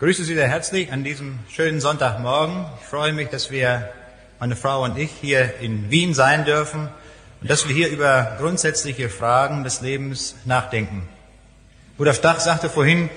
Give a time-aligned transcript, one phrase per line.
[0.00, 2.66] Grüße Sie sehr herzlich an diesem schönen Sonntagmorgen.
[2.80, 3.90] Ich freue mich, dass wir,
[4.40, 6.88] meine Frau und ich, hier in Wien sein dürfen
[7.40, 11.08] und dass wir hier über grundsätzliche Fragen des Lebens nachdenken.
[11.96, 13.08] Rudolf Dach sagte vorhin,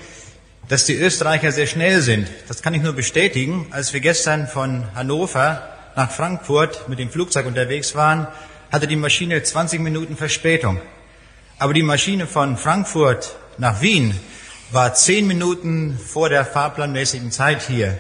[0.68, 2.30] dass die Österreicher sehr schnell sind.
[2.48, 3.66] Das kann ich nur bestätigen.
[3.72, 8.28] Als wir gestern von Hannover nach Frankfurt mit dem Flugzeug unterwegs waren,
[8.72, 10.80] hatte die Maschine 20 Minuten Verspätung.
[11.58, 14.14] Aber die Maschine von Frankfurt nach Wien
[14.72, 17.98] war zehn Minuten vor der fahrplanmäßigen Zeit hier.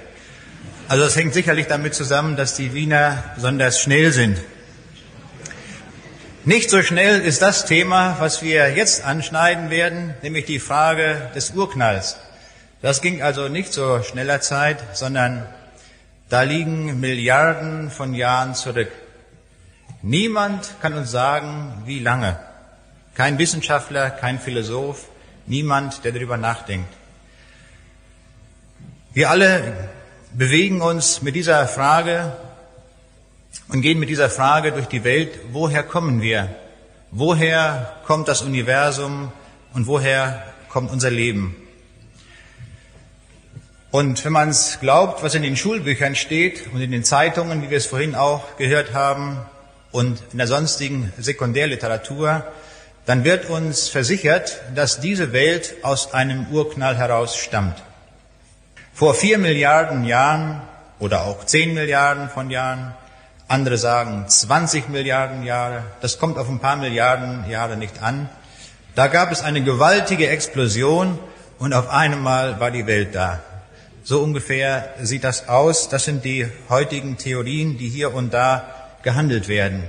[0.89, 4.37] Also das hängt sicherlich damit zusammen, dass die Wiener besonders schnell sind.
[6.43, 11.51] Nicht so schnell ist das Thema, was wir jetzt anschneiden werden, nämlich die Frage des
[11.51, 12.17] Urknalls.
[12.81, 15.45] Das ging also nicht so schneller Zeit, sondern
[16.29, 18.91] da liegen Milliarden von Jahren zurück.
[20.01, 22.39] Niemand kann uns sagen, wie lange.
[23.15, 25.07] Kein Wissenschaftler, kein Philosoph,
[25.47, 26.93] niemand, der darüber nachdenkt.
[29.13, 29.89] Wir alle
[30.33, 32.33] bewegen uns mit dieser Frage
[33.69, 36.55] und gehen mit dieser Frage durch die Welt, woher kommen wir?
[37.11, 39.31] Woher kommt das Universum
[39.73, 41.55] und woher kommt unser Leben?
[43.89, 47.69] Und wenn man es glaubt, was in den Schulbüchern steht und in den Zeitungen, wie
[47.69, 49.39] wir es vorhin auch gehört haben,
[49.91, 52.43] und in der sonstigen Sekundärliteratur,
[53.07, 57.81] dann wird uns versichert, dass diese Welt aus einem Urknall heraus stammt.
[58.93, 60.61] Vor vier Milliarden Jahren
[60.99, 62.93] oder auch zehn Milliarden von Jahren,
[63.47, 68.29] andere sagen 20 Milliarden Jahre, das kommt auf ein paar Milliarden Jahre nicht an,
[68.93, 71.17] da gab es eine gewaltige Explosion
[71.59, 73.39] und auf einmal war die Welt da.
[74.03, 75.89] So ungefähr sieht das aus.
[75.89, 78.63] Das sind die heutigen Theorien, die hier und da
[79.03, 79.83] gehandelt werden.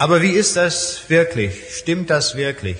[0.00, 1.76] Aber wie ist das wirklich?
[1.76, 2.76] Stimmt das wirklich?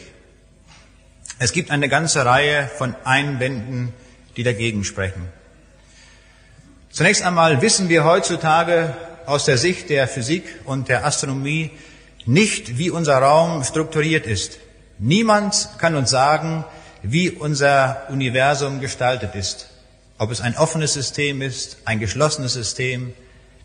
[1.40, 3.92] Es gibt eine ganze Reihe von Einwänden,
[4.36, 5.26] die dagegen sprechen.
[6.90, 8.94] Zunächst einmal wissen wir heutzutage
[9.26, 11.72] aus der Sicht der Physik und der Astronomie
[12.24, 14.58] nicht, wie unser Raum strukturiert ist.
[14.98, 16.64] Niemand kann uns sagen,
[17.02, 19.70] wie unser Universum gestaltet ist.
[20.18, 23.12] Ob es ein offenes System ist, ein geschlossenes System,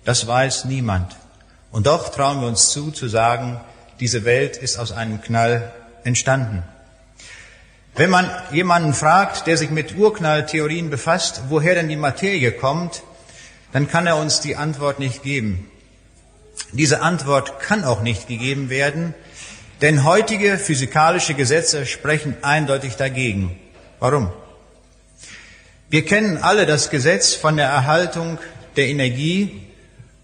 [0.05, 1.15] das weiß niemand.
[1.73, 3.59] Und doch trauen wir uns zu, zu sagen,
[3.99, 5.73] diese Welt ist aus einem Knall
[6.03, 6.61] entstanden.
[7.95, 13.01] Wenn man jemanden fragt, der sich mit Urknalltheorien befasst, woher denn die Materie kommt,
[13.71, 15.67] dann kann er uns die Antwort nicht geben.
[16.73, 19.15] Diese Antwort kann auch nicht gegeben werden,
[19.81, 23.59] denn heutige physikalische Gesetze sprechen eindeutig dagegen.
[23.99, 24.31] Warum?
[25.89, 28.37] Wir kennen alle das Gesetz von der Erhaltung
[28.75, 29.72] der Energie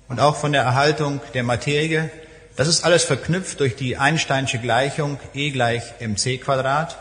[0.09, 2.11] und auch von der Erhaltung der Materie.
[2.57, 6.97] Das ist alles verknüpft durch die Einsteinsche Gleichung E gleich mc Quadrat.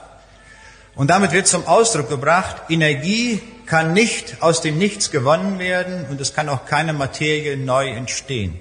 [0.94, 6.20] Und damit wird zum Ausdruck gebracht, Energie kann nicht aus dem Nichts gewonnen werden und
[6.20, 8.58] es kann auch keine Materie neu entstehen.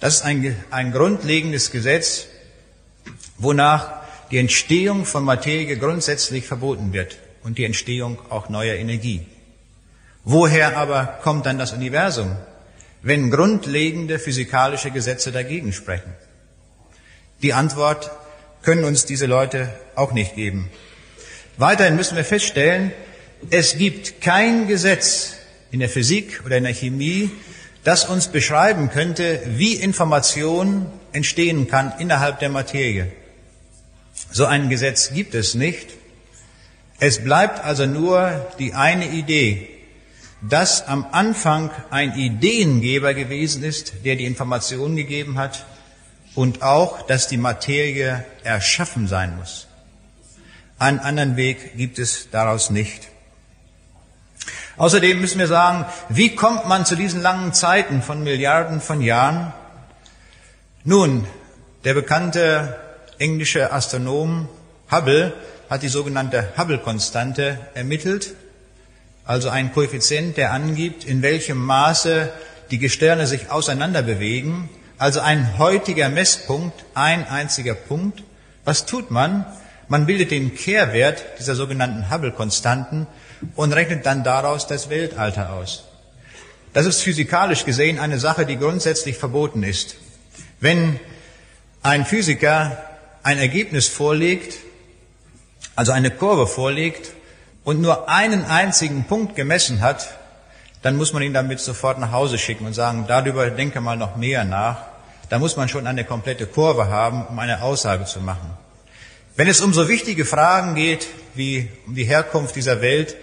[0.00, 2.26] Das ist ein, ein grundlegendes Gesetz,
[3.38, 3.90] wonach
[4.30, 9.26] die Entstehung von Materie grundsätzlich verboten wird und die Entstehung auch neuer Energie.
[10.24, 12.36] Woher aber kommt dann das Universum?
[13.06, 16.12] Wenn grundlegende physikalische Gesetze dagegen sprechen?
[17.40, 18.10] Die Antwort
[18.62, 20.68] können uns diese Leute auch nicht geben.
[21.56, 22.90] Weiterhin müssen wir feststellen,
[23.48, 25.36] es gibt kein Gesetz
[25.70, 27.30] in der Physik oder in der Chemie,
[27.84, 33.12] das uns beschreiben könnte, wie Information entstehen kann innerhalb der Materie.
[34.32, 35.90] So ein Gesetz gibt es nicht.
[36.98, 39.75] Es bleibt also nur die eine Idee,
[40.48, 45.66] dass am Anfang ein Ideengeber gewesen ist, der die Informationen gegeben hat
[46.34, 49.66] und auch, dass die Materie erschaffen sein muss.
[50.78, 53.08] Einen anderen Weg gibt es daraus nicht.
[54.76, 59.54] Außerdem müssen wir sagen, wie kommt man zu diesen langen Zeiten von Milliarden von Jahren?
[60.84, 61.26] Nun,
[61.84, 62.78] der bekannte
[63.18, 64.48] englische Astronom
[64.90, 65.32] Hubble
[65.70, 68.34] hat die sogenannte Hubble-Konstante ermittelt
[69.26, 72.32] also ein Koeffizient, der angibt, in welchem Maße
[72.70, 78.22] die Gestirne sich auseinander bewegen, also ein heutiger Messpunkt, ein einziger Punkt.
[78.64, 79.44] Was tut man?
[79.88, 83.06] Man bildet den Kehrwert dieser sogenannten Hubble-Konstanten
[83.54, 85.84] und rechnet dann daraus das Weltalter aus.
[86.72, 89.96] Das ist physikalisch gesehen eine Sache, die grundsätzlich verboten ist.
[90.60, 90.98] Wenn
[91.82, 92.82] ein Physiker
[93.22, 94.58] ein Ergebnis vorlegt,
[95.74, 97.12] also eine Kurve vorlegt,
[97.66, 100.16] und nur einen einzigen Punkt gemessen hat,
[100.82, 104.14] dann muss man ihn damit sofort nach Hause schicken und sagen, darüber denke mal noch
[104.14, 104.84] mehr nach.
[105.30, 108.48] Da muss man schon eine komplette Kurve haben, um eine Aussage zu machen.
[109.34, 113.16] Wenn es um so wichtige Fragen geht wie um die Herkunft dieser Welt,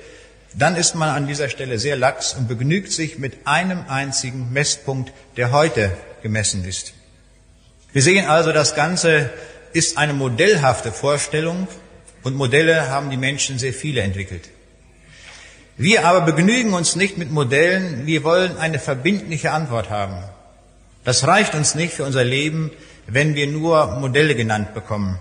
[0.54, 5.14] dann ist man an dieser Stelle sehr lax und begnügt sich mit einem einzigen Messpunkt,
[5.38, 5.90] der heute
[6.22, 6.94] gemessen ist.
[7.94, 9.30] Wir sehen also, das Ganze
[9.72, 11.70] ist eine modellhafte Vorstellung
[12.24, 14.50] und Modelle haben die Menschen sehr viele entwickelt.
[15.78, 20.18] Wir aber begnügen uns nicht mit Modellen, wir wollen eine verbindliche Antwort haben.
[21.04, 22.72] Das reicht uns nicht für unser Leben,
[23.08, 25.20] wenn wir nur Modelle genannt bekommen.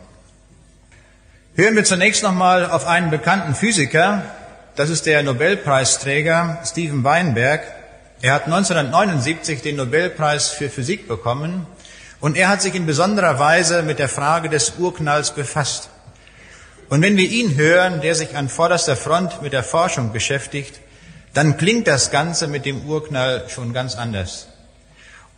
[1.57, 4.23] Hören wir zunächst nochmal auf einen bekannten Physiker,
[4.77, 7.63] das ist der Nobelpreisträger Steven Weinberg.
[8.23, 11.67] Er hat 1979 den Nobelpreis für Physik bekommen
[12.21, 15.91] und er hat sich in besonderer Weise mit der Frage des Urknalls befasst.
[16.93, 20.79] Und wenn wir ihn hören, der sich an vorderster Front mit der Forschung beschäftigt,
[21.33, 24.49] dann klingt das Ganze mit dem Urknall schon ganz anders.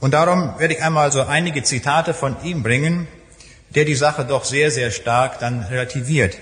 [0.00, 3.06] Und darum werde ich einmal so einige Zitate von ihm bringen,
[3.72, 6.36] der die Sache doch sehr, sehr stark dann relativiert.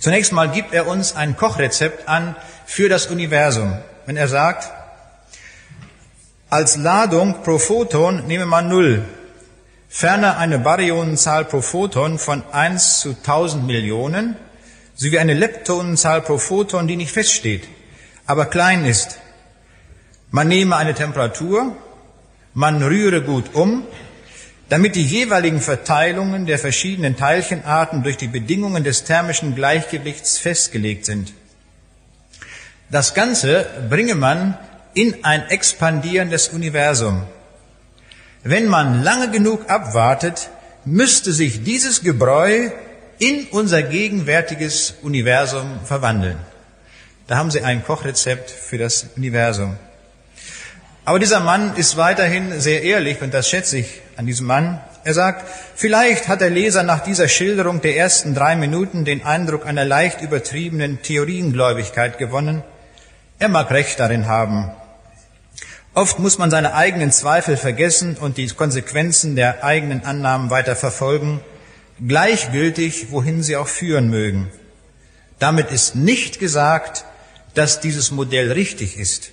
[0.00, 3.76] Zunächst mal gibt er uns ein Kochrezept an für das Universum,
[4.06, 4.72] wenn er sagt,
[6.48, 9.04] als Ladung pro Photon nehme man Null,
[9.88, 14.36] ferner eine Baryonenzahl pro Photon von 1 zu 1000 Millionen
[14.94, 17.68] sowie eine Leptonenzahl pro Photon, die nicht feststeht,
[18.26, 19.18] aber klein ist.
[20.30, 21.74] Man nehme eine Temperatur,
[22.52, 23.86] man rühre gut um,
[24.68, 31.32] damit die jeweiligen Verteilungen der verschiedenen Teilchenarten durch die Bedingungen des thermischen Gleichgewichts festgelegt sind.
[32.90, 34.58] Das Ganze bringe man
[34.92, 37.22] in ein expandierendes Universum.
[38.48, 40.48] Wenn man lange genug abwartet,
[40.86, 42.70] müsste sich dieses Gebräu
[43.18, 46.38] in unser gegenwärtiges Universum verwandeln.
[47.26, 49.76] Da haben Sie ein Kochrezept für das Universum.
[51.04, 54.80] Aber dieser Mann ist weiterhin sehr ehrlich und das schätze ich an diesem Mann.
[55.04, 59.66] Er sagt, vielleicht hat der Leser nach dieser Schilderung der ersten drei Minuten den Eindruck
[59.66, 62.62] einer leicht übertriebenen Theoriengläubigkeit gewonnen.
[63.38, 64.70] Er mag recht darin haben.
[65.98, 71.40] Oft muss man seine eigenen Zweifel vergessen und die Konsequenzen der eigenen Annahmen weiter verfolgen,
[72.06, 74.48] gleichgültig, wohin sie auch führen mögen.
[75.40, 77.04] Damit ist nicht gesagt,
[77.54, 79.32] dass dieses Modell richtig ist.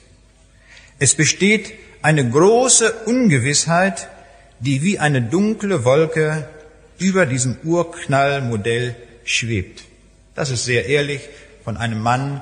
[0.97, 1.71] Es besteht
[2.01, 4.07] eine große Ungewissheit,
[4.59, 6.50] die wie eine dunkle Wolke
[6.97, 9.83] über diesem Urknallmodell schwebt.
[10.33, 11.29] Das ist sehr ehrlich
[11.63, 12.41] von einem Mann,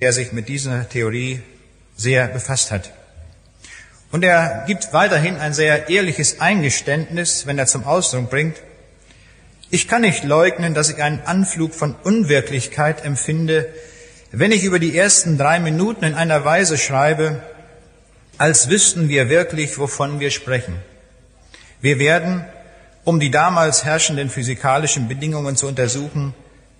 [0.00, 1.40] der sich mit dieser Theorie
[1.96, 2.90] sehr befasst hat.
[4.14, 8.56] Und er gibt weiterhin ein sehr ehrliches Eingeständnis, wenn er zum Ausdruck bringt,
[9.70, 13.66] ich kann nicht leugnen, dass ich einen Anflug von Unwirklichkeit empfinde,
[14.30, 17.42] wenn ich über die ersten drei Minuten in einer Weise schreibe,
[18.38, 20.76] als wüssten wir wirklich, wovon wir sprechen.
[21.80, 22.44] Wir werden,
[23.02, 26.34] um die damals herrschenden physikalischen Bedingungen zu untersuchen,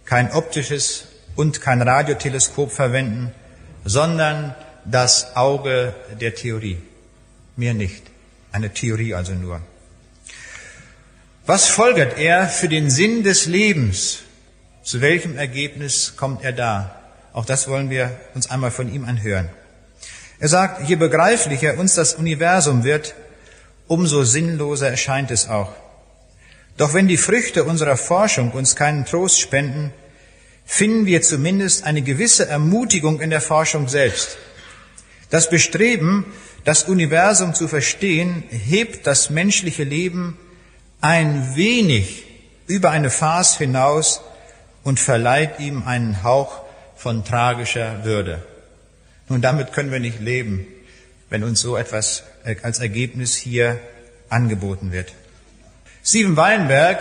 [0.04, 3.32] kein optisches und kein Radioteleskop verwenden,
[3.84, 4.54] sondern
[4.84, 6.78] das Auge der Theorie
[7.56, 8.02] mehr nicht.
[8.52, 9.60] Eine Theorie also nur.
[11.46, 14.20] Was folgert er für den Sinn des Lebens?
[14.82, 17.00] Zu welchem Ergebnis kommt er da?
[17.32, 19.50] Auch das wollen wir uns einmal von ihm anhören.
[20.38, 23.14] Er sagt, je begreiflicher uns das Universum wird,
[23.86, 25.72] umso sinnloser erscheint es auch.
[26.76, 29.92] Doch wenn die Früchte unserer Forschung uns keinen Trost spenden,
[30.64, 34.38] finden wir zumindest eine gewisse Ermutigung in der Forschung selbst.
[35.30, 36.26] Das Bestreben,
[36.64, 40.38] das Universum zu verstehen, hebt das menschliche Leben
[41.00, 42.24] ein wenig
[42.66, 44.22] über eine Farce hinaus
[44.82, 46.62] und verleiht ihm einen Hauch
[46.96, 48.42] von tragischer Würde.
[49.28, 50.66] Nun, damit können wir nicht leben,
[51.28, 52.24] wenn uns so etwas
[52.62, 53.78] als Ergebnis hier
[54.28, 55.12] angeboten wird.
[56.02, 57.00] Steven Weinberg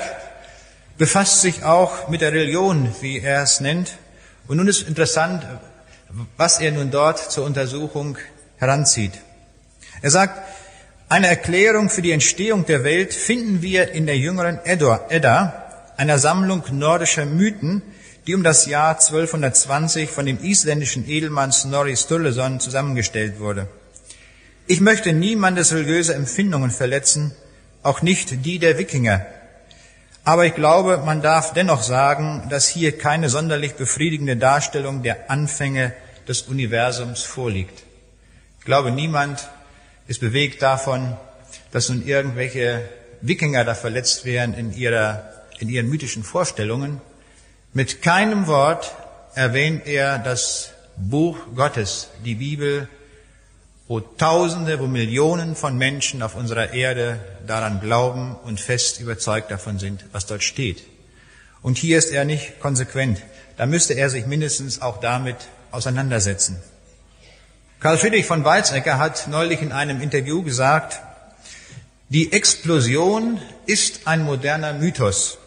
[0.98, 3.98] befasst sich auch mit der Religion, wie er es nennt.
[4.48, 5.46] Und nun ist interessant,
[6.38, 8.18] was er nun dort zur Untersuchung
[8.58, 9.14] heranzieht.
[10.04, 10.38] Er sagt,
[11.08, 15.54] eine Erklärung für die Entstehung der Welt finden wir in der jüngeren Edda,
[15.96, 17.82] einer Sammlung nordischer Mythen,
[18.28, 23.70] die um das Jahr 1220 von dem isländischen Edelmann Snorri Sturluson zusammengestellt wurde.
[24.68, 27.34] Ich möchte niemandes religiöse Empfindungen verletzen,
[27.82, 29.26] auch nicht die der Wikinger.
[30.26, 35.94] Aber ich glaube, man darf dennoch sagen, dass hier keine sonderlich befriedigende Darstellung der Anfänge
[36.28, 37.84] des Universums vorliegt.
[38.60, 39.48] Ich glaube, niemand
[40.08, 41.16] ist bewegt davon,
[41.72, 42.88] dass nun irgendwelche
[43.22, 45.30] Wikinger da verletzt werden in, ihrer,
[45.60, 47.02] in ihren mythischen Vorstellungen.
[47.74, 48.94] Mit keinem Wort
[49.34, 52.88] erwähnt er das Buch Gottes, die Bibel,
[53.88, 59.80] wo Tausende, wo Millionen von Menschen auf unserer Erde daran glauben und fest überzeugt davon
[59.80, 60.84] sind, was dort steht.
[61.62, 63.22] Und hier ist er nicht konsequent.
[63.58, 65.38] Da müsste er sich mindestens auch damit
[65.72, 66.62] auseinandersetzen.
[67.84, 71.02] Karl Friedrich von Weizsäcker hat neulich in einem Interview gesagt,
[72.08, 75.38] die Explosion ist ein moderner Mythos.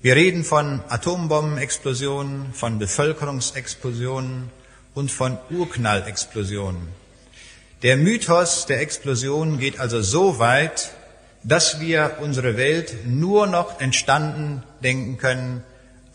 [0.00, 4.52] Wir reden von Atombombenexplosionen, von Bevölkerungsexplosionen
[4.94, 6.86] und von Urknallexplosionen.
[7.82, 10.92] Der Mythos der Explosion geht also so weit,
[11.42, 15.64] dass wir unsere Welt nur noch entstanden denken können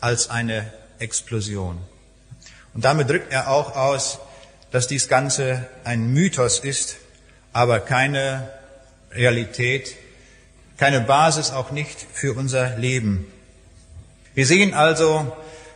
[0.00, 1.76] als eine Explosion.
[2.72, 4.18] Und damit drückt er auch aus,
[4.72, 6.96] dass dies Ganze ein Mythos ist,
[7.52, 8.50] aber keine
[9.12, 9.94] Realität,
[10.78, 13.26] keine Basis auch nicht für unser Leben.
[14.34, 15.30] Wir sehen also,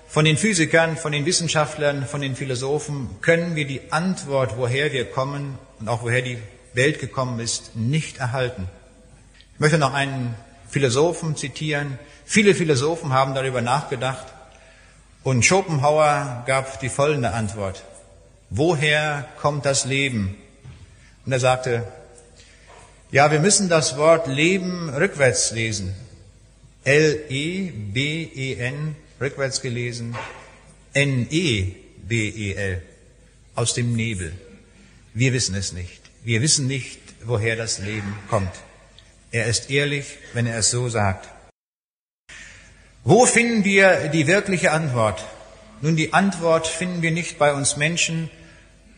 [0.08, 5.04] von den Physikern, von den Wissenschaftlern, von den Philosophen können wir die Antwort, woher wir
[5.04, 6.38] kommen und auch woher die
[6.72, 8.68] Welt gekommen ist, nicht erhalten.
[9.54, 10.34] Ich möchte noch einen
[10.70, 11.98] Philosophen zitieren.
[12.24, 14.26] Viele Philosophen haben darüber nachgedacht
[15.22, 17.82] und Schopenhauer gab die folgende Antwort.
[18.50, 20.36] Woher kommt das Leben?
[21.24, 21.86] Und er sagte,
[23.10, 25.94] ja, wir müssen das Wort Leben rückwärts lesen.
[26.84, 30.16] L-E-B-E-N, rückwärts gelesen,
[30.92, 32.82] N-E-B-E-L,
[33.56, 34.32] aus dem Nebel.
[35.14, 36.00] Wir wissen es nicht.
[36.22, 38.52] Wir wissen nicht, woher das Leben kommt.
[39.32, 41.28] Er ist ehrlich, wenn er es so sagt.
[43.02, 45.24] Wo finden wir die wirkliche Antwort?
[45.80, 48.30] Nun, die Antwort finden wir nicht bei uns Menschen,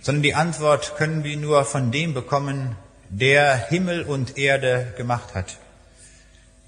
[0.08, 2.76] sondern die Antwort können wir nur von dem bekommen,
[3.10, 5.58] der Himmel und Erde gemacht hat.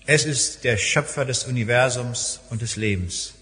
[0.05, 3.33] Es ist der Schöpfer des Universums und des Lebens.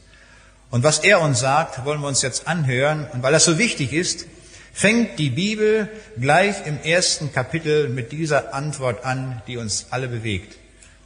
[0.70, 3.08] Und was er uns sagt, wollen wir uns jetzt anhören.
[3.12, 4.26] Und weil das so wichtig ist,
[4.72, 10.58] fängt die Bibel gleich im ersten Kapitel mit dieser Antwort an, die uns alle bewegt.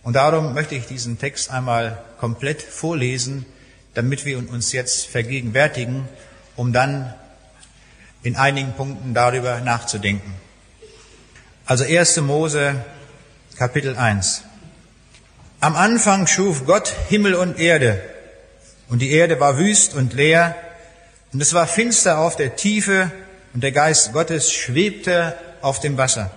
[0.02, 3.46] Und darum möchte ich diesen Text einmal komplett vorlesen,
[3.94, 6.06] damit wir uns jetzt vergegenwärtigen,
[6.56, 7.14] um dann
[8.22, 10.34] in einigen Punkten darüber nachzudenken.
[11.66, 12.18] Also 1.
[12.18, 12.84] Mose
[13.56, 14.42] Kapitel 1.
[15.60, 18.02] Am Anfang schuf Gott Himmel und Erde,
[18.88, 20.56] und die Erde war wüst und leer,
[21.32, 23.10] und es war finster auf der Tiefe,
[23.54, 26.30] und der Geist Gottes schwebte auf dem Wasser.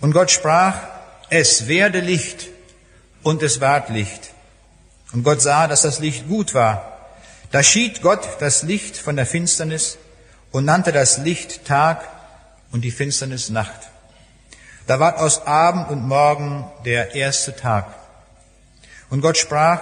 [0.00, 0.76] Und Gott sprach,
[1.30, 2.48] es werde Licht,
[3.22, 4.30] und es ward Licht.
[5.12, 6.98] Und Gott sah, dass das Licht gut war.
[7.50, 9.98] Da schied Gott das Licht von der Finsternis
[10.50, 12.08] und nannte das Licht Tag
[12.72, 13.88] und die Finsternis Nacht.
[14.86, 17.86] Da ward aus Abend und Morgen der erste Tag.
[19.10, 19.80] Und Gott sprach,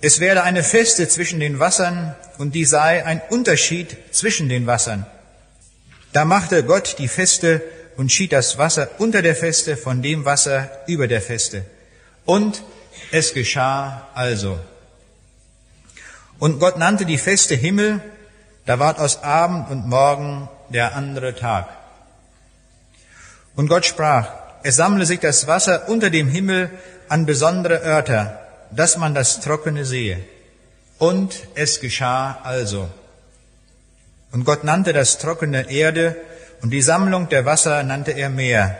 [0.00, 5.06] es werde eine Feste zwischen den Wassern und die sei ein Unterschied zwischen den Wassern.
[6.12, 7.62] Da machte Gott die Feste
[7.96, 11.64] und schied das Wasser unter der Feste von dem Wasser über der Feste.
[12.24, 12.62] Und
[13.10, 14.58] es geschah also.
[16.38, 18.00] Und Gott nannte die Feste Himmel,
[18.68, 21.68] da ward aus Abend und Morgen der andere Tag.
[23.56, 24.28] Und Gott sprach,
[24.62, 26.68] es sammle sich das Wasser unter dem Himmel
[27.08, 28.38] an besondere Örter,
[28.70, 30.22] dass man das Trockene sehe.
[30.98, 32.90] Und es geschah also.
[34.32, 36.14] Und Gott nannte das Trockene Erde
[36.60, 38.76] und die Sammlung der Wasser nannte er Meer.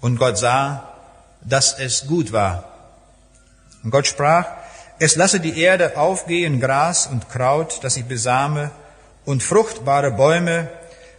[0.00, 0.82] Und Gott sah,
[1.42, 2.64] dass es gut war.
[3.84, 4.46] Und Gott sprach,
[4.98, 8.72] es lasse die Erde aufgehen, Gras und Kraut, das sie besame,
[9.26, 10.68] und fruchtbare Bäume,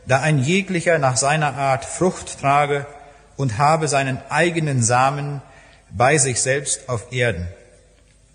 [0.08, 2.88] da ein jeglicher nach seiner Art Frucht trage
[3.36, 5.42] und habe seinen eigenen Samen
[5.92, 7.48] bei sich selbst auf Erden.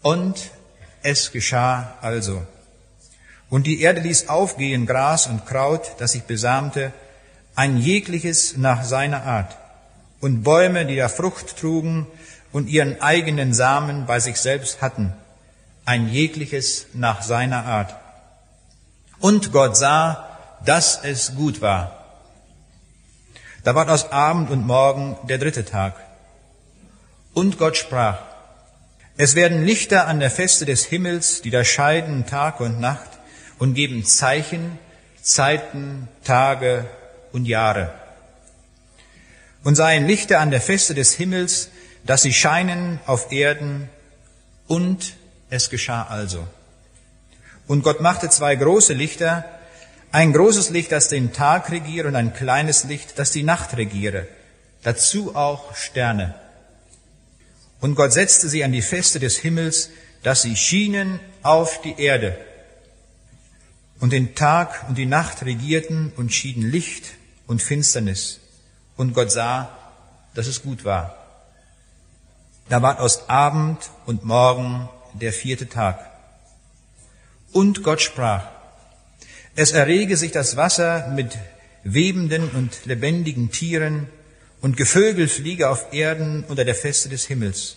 [0.02, 0.50] Und
[1.02, 2.42] es geschah also.
[3.50, 6.92] Und die Erde ließ aufgehen Gras und Kraut, das sich besamte,
[7.54, 9.56] ein jegliches nach seiner Art,
[10.20, 12.06] und Bäume, die da Frucht trugen
[12.52, 15.12] und ihren eigenen Samen bei sich selbst hatten,
[15.84, 17.94] ein jegliches nach seiner Art.
[19.22, 20.28] Und Gott sah,
[20.64, 22.04] dass es gut war.
[23.62, 25.94] Da ward aus Abend und Morgen der dritte Tag.
[27.32, 28.18] Und Gott sprach,
[29.16, 33.08] es werden Lichter an der Feste des Himmels, die da scheiden Tag und Nacht
[33.60, 34.76] und geben Zeichen,
[35.22, 36.86] Zeiten, Tage
[37.30, 37.94] und Jahre.
[39.62, 41.70] Und seien Lichter an der Feste des Himmels,
[42.04, 43.88] dass sie scheinen auf Erden,
[44.66, 45.14] und
[45.48, 46.44] es geschah also.
[47.66, 49.44] Und Gott machte zwei große Lichter,
[50.10, 54.26] ein großes Licht, das den Tag regiere und ein kleines Licht, das die Nacht regiere.
[54.82, 56.34] Dazu auch Sterne.
[57.80, 59.90] Und Gott setzte sie an die Feste des Himmels,
[60.22, 62.36] dass sie schienen auf die Erde.
[64.00, 67.06] Und den Tag und die Nacht regierten und schieden Licht
[67.46, 68.40] und Finsternis.
[68.96, 69.76] Und Gott sah,
[70.34, 71.16] dass es gut war.
[72.68, 76.11] Da ward aus Abend und Morgen der vierte Tag.
[77.52, 78.48] Und Gott sprach,
[79.54, 81.36] Es errege sich das Wasser mit
[81.84, 84.08] webenden und lebendigen Tieren
[84.62, 87.76] und Gevögel fliege auf Erden unter der Feste des Himmels.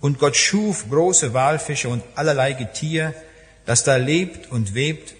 [0.00, 3.14] Und Gott schuf große Walfische und allerlei Getier,
[3.66, 5.14] das da lebt und webt,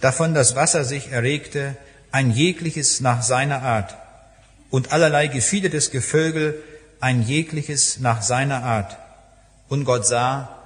[0.00, 1.76] davon das Wasser sich erregte,
[2.12, 3.96] ein jegliches nach seiner Art,
[4.70, 6.62] und allerlei gefiedertes Gevögel,
[7.00, 8.98] ein jegliches nach seiner Art.
[9.68, 10.58] Und Gott sah,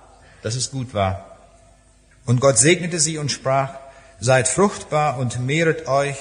[0.43, 1.34] dass es gut war.
[2.26, 3.75] Und Gott segnete sie und sprach,
[4.21, 6.16] seid fruchtbar und mehret euch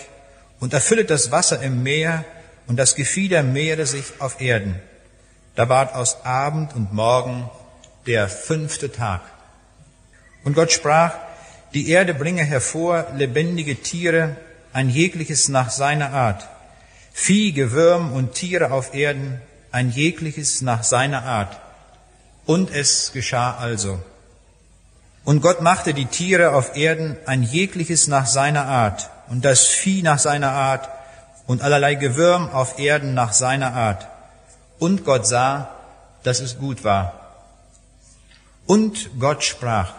[0.59, 2.25] und erfüllet das Wasser im Meer
[2.67, 4.79] und das Gefieder mehre sich auf Erden.
[5.55, 7.49] Da ward aus Abend und Morgen
[8.05, 9.21] der fünfte Tag.
[10.43, 11.13] Und Gott sprach,
[11.73, 14.35] die Erde bringe hervor lebendige Tiere,
[14.73, 16.47] ein jegliches nach seiner Art,
[17.13, 19.39] Vieh, Gewürm und Tiere auf Erden,
[19.71, 21.59] ein jegliches nach seiner Art.
[22.45, 24.01] Und es geschah also.
[25.25, 30.01] Und Gott machte die Tiere auf Erden ein jegliches nach seiner Art und das Vieh
[30.01, 30.89] nach seiner Art
[31.47, 34.07] und allerlei Gewürm auf Erden nach seiner Art.
[34.79, 35.69] Und Gott sah,
[36.23, 37.19] dass es gut war.
[38.65, 39.93] Und Gott sprach,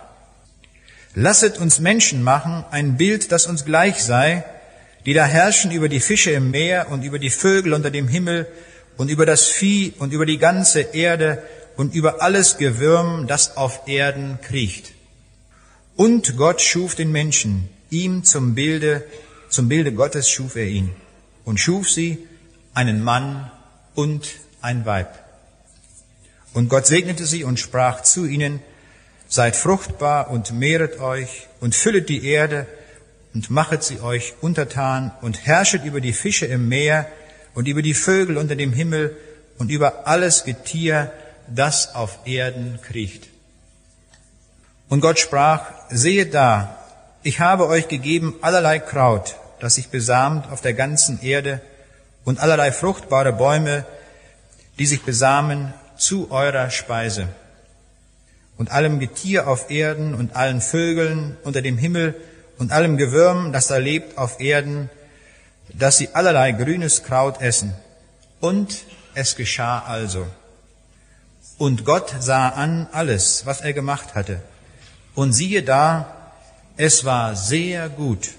[1.14, 4.42] Lasset uns Menschen machen, ein Bild, das uns gleich sei,
[5.06, 8.48] die da herrschen über die Fische im Meer und über die Vögel unter dem Himmel
[8.96, 11.42] und über das Vieh und über die ganze Erde
[11.76, 14.93] und über alles Gewürm, das auf Erden kriecht.
[15.96, 19.04] Und Gott schuf den Menschen, ihm zum Bilde,
[19.48, 20.90] zum Bilde Gottes schuf er ihn
[21.44, 22.18] und schuf sie,
[22.74, 23.50] einen Mann
[23.94, 24.28] und
[24.60, 25.16] ein Weib.
[26.52, 28.60] Und Gott segnete sie und sprach zu ihnen,
[29.28, 32.66] seid fruchtbar und mehret euch und füllet die Erde
[33.32, 37.06] und machet sie euch untertan und herrschet über die Fische im Meer
[37.54, 39.16] und über die Vögel unter dem Himmel
[39.58, 41.12] und über alles Getier,
[41.46, 43.28] das auf Erden kriecht.
[44.88, 46.78] Und Gott sprach, sehet da,
[47.22, 51.60] ich habe euch gegeben allerlei Kraut, das sich besamt auf der ganzen Erde,
[52.24, 53.84] und allerlei fruchtbare Bäume,
[54.78, 57.28] die sich besamen zu eurer Speise.
[58.56, 62.14] Und allem Getier auf Erden und allen Vögeln unter dem Himmel
[62.58, 64.88] und allem Gewürm, das da lebt auf Erden,
[65.72, 67.74] dass sie allerlei grünes Kraut essen.
[68.40, 70.26] Und es geschah also.
[71.58, 74.40] Und Gott sah an alles, was er gemacht hatte
[75.14, 76.32] und siehe da,
[76.76, 78.30] es war sehr gut.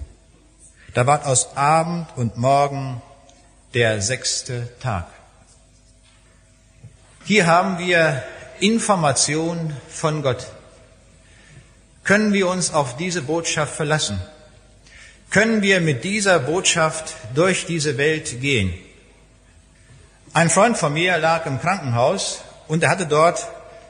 [0.94, 3.02] Da ward aus Abend und Morgen
[3.74, 5.08] der sechste Tag.
[7.26, 8.24] Hier haben wir
[8.60, 10.48] Information von Gott.
[12.04, 14.22] Können wir uns auf diese Botschaft verlassen?
[15.32, 18.74] Können wir mit dieser Botschaft durch diese Welt gehen?
[20.34, 23.48] Ein Freund von mir lag im Krankenhaus und er hatte dort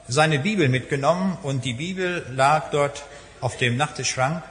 [0.08, 3.04] seine Bibel mitgenommen und die Bibel lag dort
[3.42, 4.44] auf dem Nachttischschrank.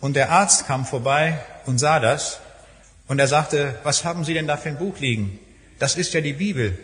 [0.00, 2.40] Und der Arzt kam vorbei und sah das
[3.06, 5.38] und er sagte, was haben Sie denn da für ein Buch liegen?
[5.78, 6.78] Das ist ja die Bibel.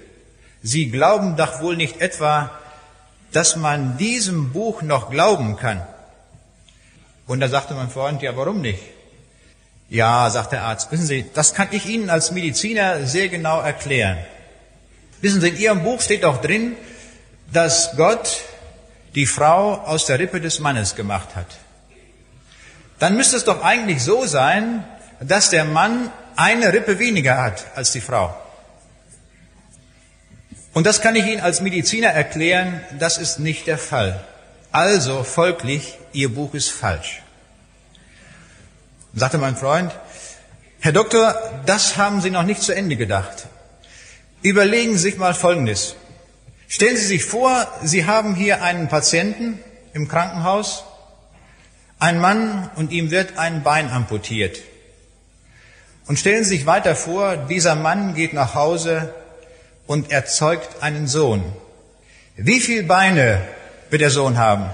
[0.63, 2.51] Sie glauben doch wohl nicht etwa,
[3.33, 5.83] dass man diesem Buch noch glauben kann.
[7.27, 8.83] Und da sagte mein Freund, ja, warum nicht?
[9.89, 14.19] Ja, sagt der Arzt, wissen Sie, das kann ich Ihnen als Mediziner sehr genau erklären.
[15.21, 16.77] Wissen Sie, in Ihrem Buch steht doch drin,
[17.53, 18.43] dass Gott
[19.15, 21.47] die Frau aus der Rippe des Mannes gemacht hat.
[22.99, 24.85] Dann müsste es doch eigentlich so sein,
[25.21, 28.37] dass der Mann eine Rippe weniger hat als die Frau.
[30.75, 34.23] Und das kann ich Ihnen als Mediziner erklären, das ist nicht der Fall.
[34.73, 37.23] Also folglich, Ihr Buch ist falsch.
[39.15, 39.93] Sagte mein Freund,
[40.81, 43.47] Herr Doktor, das haben Sie noch nicht zu Ende gedacht.
[44.43, 45.97] Überlegen Sie sich mal Folgendes.
[46.69, 49.61] Stellen Sie sich vor, Sie haben hier einen Patienten
[49.93, 50.85] im Krankenhaus,
[51.99, 54.59] ein Mann und ihm wird ein Bein amputiert.
[56.07, 59.15] Und stellen Sie sich weiter vor, dieser Mann geht nach Hause
[59.87, 61.45] und erzeugt einen Sohn.
[62.37, 63.43] Wie viele Beine
[63.91, 64.67] wird der Sohn haben?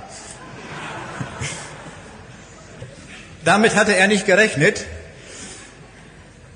[3.44, 4.86] Damit hatte er nicht gerechnet.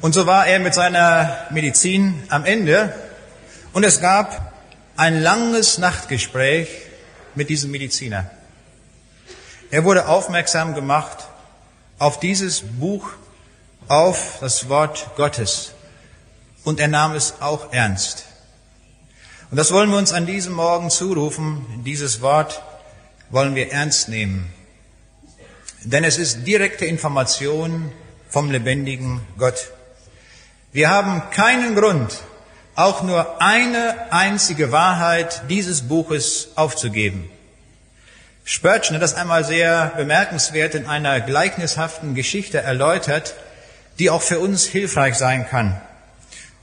[0.00, 2.92] Und so war er mit seiner Medizin am Ende.
[3.72, 4.45] Und es gab
[4.96, 6.68] ein langes Nachtgespräch
[7.34, 8.30] mit diesem Mediziner.
[9.70, 11.28] Er wurde aufmerksam gemacht
[11.98, 13.08] auf dieses Buch,
[13.88, 15.72] auf das Wort Gottes.
[16.64, 18.24] Und er nahm es auch ernst.
[19.50, 21.82] Und das wollen wir uns an diesem Morgen zurufen.
[21.84, 22.62] Dieses Wort
[23.30, 24.52] wollen wir ernst nehmen.
[25.84, 27.92] Denn es ist direkte Information
[28.28, 29.70] vom lebendigen Gott.
[30.72, 32.22] Wir haben keinen Grund,
[32.76, 37.28] auch nur eine einzige Wahrheit dieses Buches aufzugeben.
[38.44, 43.34] Spurgeon hat das einmal sehr bemerkenswert in einer gleichnishaften Geschichte erläutert,
[43.98, 45.80] die auch für uns hilfreich sein kann.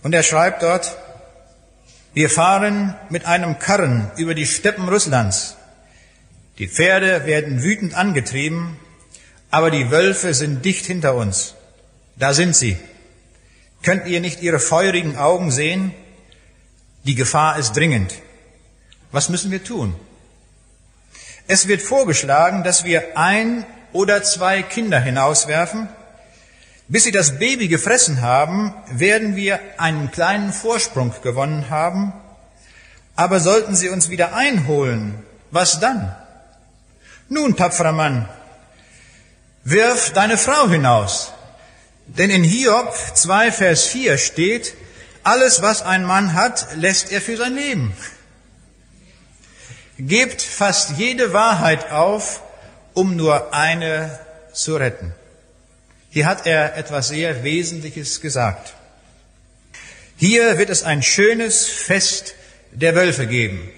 [0.03, 0.95] Und er schreibt dort,
[2.13, 5.57] wir fahren mit einem Karren über die Steppen Russlands.
[6.59, 8.79] Die Pferde werden wütend angetrieben,
[9.49, 11.55] aber die Wölfe sind dicht hinter uns.
[12.15, 12.77] Da sind sie.
[13.81, 15.93] Könnt ihr nicht ihre feurigen Augen sehen?
[17.05, 18.13] Die Gefahr ist dringend.
[19.11, 19.95] Was müssen wir tun?
[21.47, 25.89] Es wird vorgeschlagen, dass wir ein oder zwei Kinder hinauswerfen.
[26.87, 32.13] Bis sie das Baby gefressen haben, werden wir einen kleinen Vorsprung gewonnen haben.
[33.15, 35.15] Aber sollten sie uns wieder einholen,
[35.51, 36.15] was dann?
[37.29, 38.27] Nun, tapferer Mann,
[39.63, 41.33] wirf deine Frau hinaus.
[42.07, 44.73] Denn in Hiob 2, Vers 4 steht,
[45.23, 47.93] alles, was ein Mann hat, lässt er für sein Leben.
[49.97, 52.41] Gebt fast jede Wahrheit auf,
[52.93, 54.19] um nur eine
[54.51, 55.13] zu retten.
[56.09, 58.73] Hier hat er etwas sehr Wesentliches gesagt.
[60.17, 62.35] Hier wird es ein schönes Fest
[62.71, 63.69] der Wölfe geben.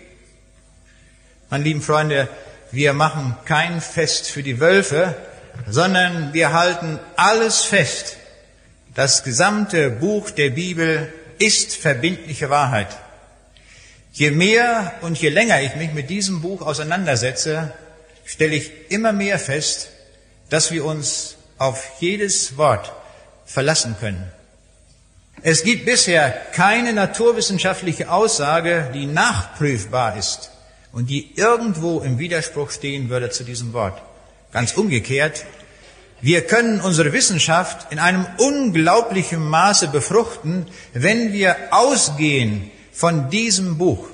[1.50, 2.28] Meine lieben Freunde,
[2.72, 5.16] wir machen kein Fest für die Wölfe,
[5.70, 8.18] sondern wir halten alles fest.
[8.94, 12.96] Das gesamte Buch der Bibel ist verbindliche Wahrheit.
[14.12, 17.74] Je mehr und je länger ich mich mit diesem Buch auseinandersetze,
[18.24, 19.90] stelle ich immer mehr fest,
[20.50, 22.92] dass wir uns auf jedes Wort
[23.46, 24.32] verlassen können.
[25.42, 30.52] Es gibt bisher keine naturwissenschaftliche Aussage, die nachprüfbar ist
[30.92, 34.02] und die irgendwo im Widerspruch stehen würde zu diesem Wort.
[34.54, 35.46] Ganz umgekehrt,
[36.26, 44.08] wir können unsere Wissenschaft in einem unglaublichen Maße befruchten, wenn wir ausgehen von diesem Buch.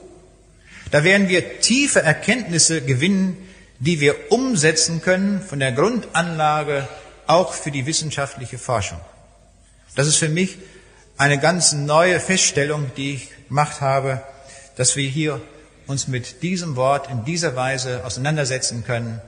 [0.92, 3.38] Da werden wir tiefe Erkenntnisse gewinnen,
[3.80, 6.86] die wir umsetzen können von der Grundanlage
[7.28, 9.00] auch für die wissenschaftliche Forschung.
[9.96, 10.58] Das ist für mich
[11.16, 14.22] eine ganz neue Feststellung, die ich gemacht habe,
[14.76, 15.40] dass wir hier
[15.88, 19.22] uns mit diesem Wort in dieser Weise auseinandersetzen können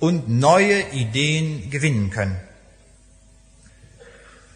[0.00, 2.36] und neue Ideen gewinnen können.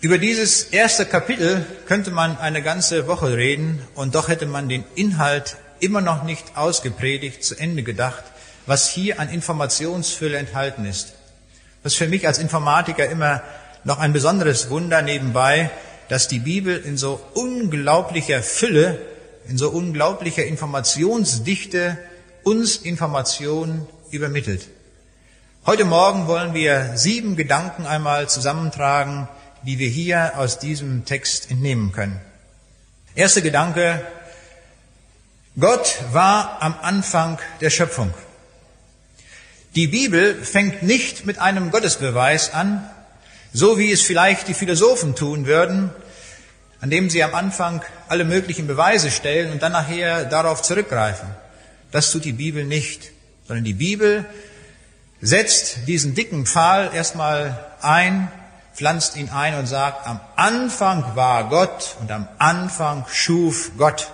[0.00, 4.84] Über dieses erste Kapitel könnte man eine ganze Woche reden und doch hätte man den
[4.94, 8.24] Inhalt immer noch nicht ausgepredigt, zu Ende gedacht,
[8.66, 11.14] was hier an Informationsfülle enthalten ist.
[11.82, 13.42] Das ist für mich als Informatiker immer
[13.84, 15.70] noch ein besonderes Wunder nebenbei,
[16.08, 18.98] dass die Bibel in so unglaublicher Fülle,
[19.48, 21.98] in so unglaublicher Informationsdichte
[22.42, 24.68] uns Informationen übermittelt.
[25.66, 29.28] Heute Morgen wollen wir sieben Gedanken einmal zusammentragen,
[29.62, 32.20] die wir hier aus diesem Text entnehmen können.
[33.14, 34.06] Erster Gedanke,
[35.58, 38.12] Gott war am Anfang der Schöpfung.
[39.74, 42.86] Die Bibel fängt nicht mit einem Gottesbeweis an,
[43.54, 45.88] so wie es vielleicht die Philosophen tun würden,
[46.82, 51.30] an dem sie am Anfang alle möglichen Beweise stellen und dann nachher darauf zurückgreifen.
[51.90, 53.12] Das tut die Bibel nicht,
[53.46, 54.26] sondern die Bibel
[55.24, 58.30] setzt diesen dicken Pfahl erstmal ein,
[58.74, 64.10] pflanzt ihn ein und sagt, am Anfang war Gott und am Anfang schuf Gott.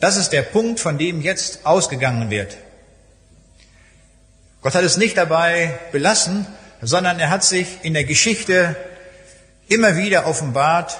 [0.00, 2.56] Das ist der Punkt, von dem jetzt ausgegangen wird.
[4.62, 6.46] Gott hat es nicht dabei belassen,
[6.82, 8.74] sondern er hat sich in der Geschichte
[9.68, 10.98] immer wieder offenbart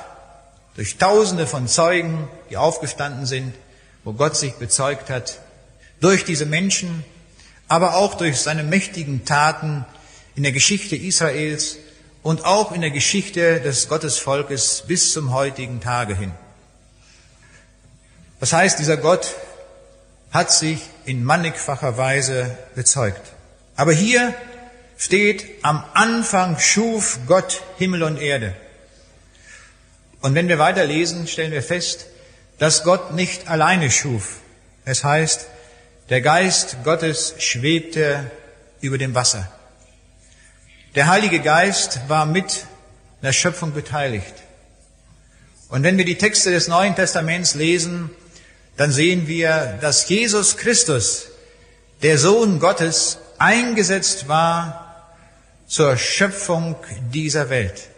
[0.77, 3.55] durch Tausende von Zeugen, die aufgestanden sind,
[4.05, 5.41] wo Gott sich bezeugt hat,
[6.01, 7.05] durch diese Menschen,
[7.69, 9.85] aber auch durch seine mächtigen Taten
[10.35, 11.77] in der Geschichte Israels
[12.23, 16.33] und auch in der Geschichte des Gottesvolkes bis zum heutigen Tage hin.
[18.41, 19.35] Das heißt, dieser Gott
[20.31, 23.33] hat sich in mannigfacher Weise bezeugt.
[23.77, 24.35] Aber hier
[24.97, 28.55] steht, am Anfang schuf Gott Himmel und Erde.
[30.21, 32.07] Und wenn wir weiterlesen, stellen wir fest,
[32.59, 34.41] dass Gott nicht alleine schuf.
[34.85, 35.47] Es heißt,
[36.11, 38.31] der Geist Gottes schwebte
[38.81, 39.51] über dem Wasser.
[40.95, 42.67] Der Heilige Geist war mit
[43.23, 44.35] der Schöpfung beteiligt.
[45.69, 48.11] Und wenn wir die Texte des Neuen Testaments lesen,
[48.79, 51.29] dann sehen wir, dass Jesus Christus,
[52.03, 55.15] der Sohn Gottes, eingesetzt war
[55.67, 56.77] zur Schöpfung
[57.13, 57.89] dieser Welt.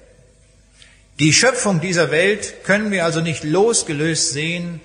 [1.20, 4.80] Die Schöpfung dieser Welt können wir also nicht losgelöst sehen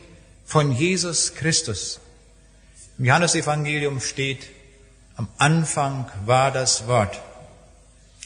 [0.46, 2.00] von Jesus Christus.
[2.98, 4.48] Im Johannesevangelium steht,
[5.18, 7.20] am Anfang war das Wort.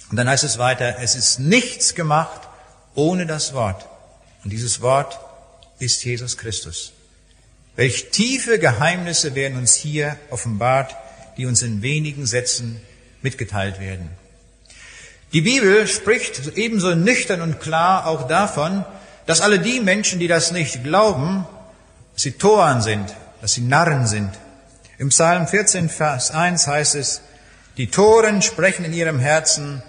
[0.10, 2.42] Und dann heißt es weiter, es ist nichts gemacht
[2.96, 3.86] ohne das Wort.
[4.44, 5.20] Und dieses Wort
[5.80, 6.94] ist Jesus Christus.
[7.76, 10.96] Welch tiefe Geheimnisse werden uns hier offenbart,
[11.38, 12.82] die uns in wenigen Sätzen
[13.22, 14.10] mitgeteilt werden.
[15.32, 18.84] Die Bibel spricht ebenso nüchtern und klar auch davon,
[19.28, 21.46] dass alle die Menschen, die das nicht glauben,
[22.14, 24.32] dass sie Toren sind, dass sie Narren sind.
[25.00, 27.22] Im Psalm 14, Vers 1 heißt es,
[27.78, 29.82] die Toren sprechen in ihrem Herzen,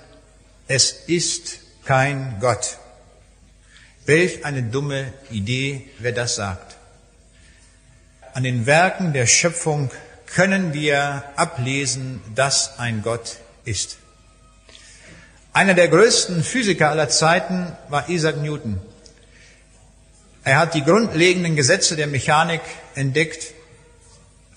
[0.68, 2.78] es ist kein Gott.
[4.06, 6.76] Welch eine dumme Idee, wer das sagt.
[8.34, 9.90] An den Werken der Schöpfung
[10.26, 13.98] können wir ablesen, dass ein Gott ist.
[15.52, 18.80] Einer der größten Physiker aller Zeiten war Isaac Newton.
[20.44, 22.60] Er hat die grundlegenden Gesetze der Mechanik
[22.94, 23.54] entdeckt.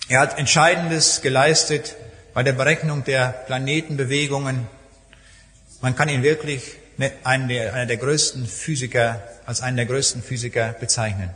[0.10, 1.96] Er hat Entscheidendes geleistet
[2.34, 4.68] bei der Berechnung der Planetenbewegungen.
[5.82, 6.74] Man kann ihn wirklich
[7.24, 11.30] einen der, einer der größten Physiker, als einen der größten Physiker bezeichnen.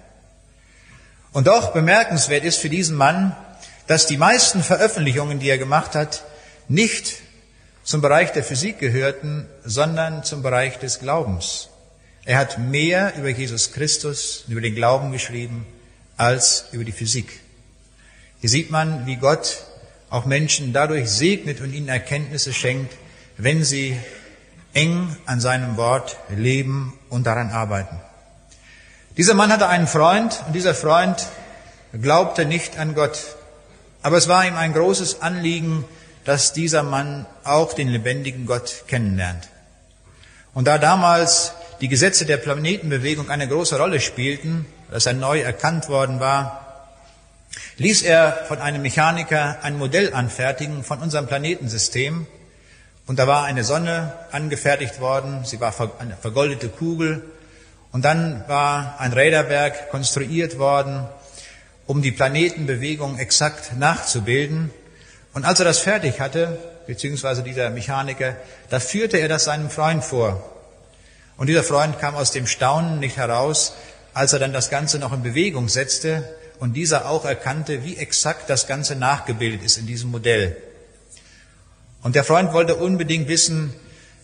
[1.32, 3.36] Und doch bemerkenswert ist für diesen Mann,
[3.88, 6.25] dass die meisten Veröffentlichungen, die er gemacht hat,
[6.67, 7.21] nicht
[7.84, 11.69] zum Bereich der Physik gehörten, sondern zum Bereich des Glaubens.
[12.25, 15.65] Er hat mehr über Jesus Christus, über den Glauben geschrieben,
[16.17, 17.39] als über die Physik.
[18.39, 19.63] Hier sieht man, wie Gott
[20.10, 22.93] auch Menschen dadurch segnet und ihnen Erkenntnisse schenkt,
[23.38, 23.97] wenn sie
[24.73, 28.00] eng an seinem Wort leben und daran arbeiten.
[29.17, 31.28] Dieser Mann hatte einen Freund und dieser Freund
[32.00, 33.19] glaubte nicht an Gott.
[34.04, 35.84] Aber es war ihm ein großes Anliegen,
[36.23, 39.50] dass dieser Mann auch den lebendigen Gott kennenlernt.
[40.54, 45.89] Und da damals die Gesetze der Planetenbewegung eine große Rolle spielten, dass er neu erkannt
[45.89, 46.66] worden war,
[47.77, 52.27] ließ er von einem Mechaniker ein Modell anfertigen von unserem Planetensystem.
[53.05, 57.23] Und da war eine Sonne angefertigt worden, sie war eine vergoldete Kugel.
[57.91, 61.07] Und dann war ein Räderwerk konstruiert worden,
[61.85, 64.71] um die Planetenbewegung exakt nachzubilden.
[65.33, 68.35] Und als er das fertig hatte, beziehungsweise dieser Mechaniker,
[68.69, 70.43] da führte er das seinem Freund vor.
[71.37, 73.73] Und dieser Freund kam aus dem Staunen nicht heraus,
[74.13, 76.27] als er dann das Ganze noch in Bewegung setzte
[76.59, 80.57] und dieser auch erkannte, wie exakt das Ganze nachgebildet ist in diesem Modell.
[82.03, 83.73] Und der Freund wollte unbedingt wissen,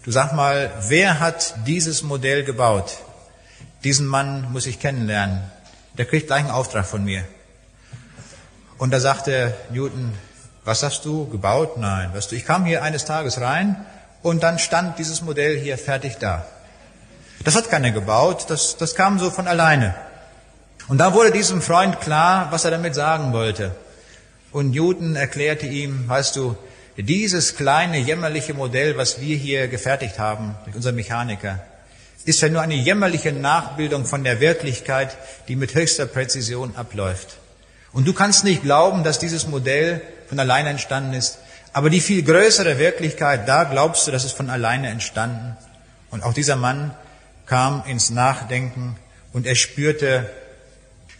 [0.03, 2.97] du sag mal, wer hat dieses Modell gebaut?
[3.83, 5.41] Diesen Mann muss ich kennenlernen.
[5.97, 7.23] Der kriegt gleich einen Auftrag von mir.
[8.77, 10.13] Und da sagte Newton,
[10.65, 11.77] was hast du gebaut?
[11.77, 13.85] Nein, weißt du, ich kam hier eines Tages rein
[14.21, 16.45] und dann stand dieses Modell hier fertig da.
[17.43, 19.93] Das hat keiner gebaut, das, das kam so von alleine.
[20.87, 23.75] Und da wurde diesem Freund klar, was er damit sagen wollte.
[24.51, 26.55] Und Newton erklärte ihm, weißt du,
[26.97, 31.59] dieses kleine jämmerliche Modell, was wir hier gefertigt haben mit unserem Mechaniker,
[32.25, 35.17] ist ja nur eine jämmerliche Nachbildung von der Wirklichkeit,
[35.47, 37.37] die mit höchster Präzision abläuft.
[37.91, 41.39] Und du kannst nicht glauben, dass dieses Modell von alleine entstanden ist.
[41.73, 45.57] Aber die viel größere Wirklichkeit, da glaubst du, dass es von alleine entstanden.
[46.11, 46.93] Und auch dieser Mann
[47.45, 48.95] kam ins Nachdenken
[49.33, 50.29] und er spürte,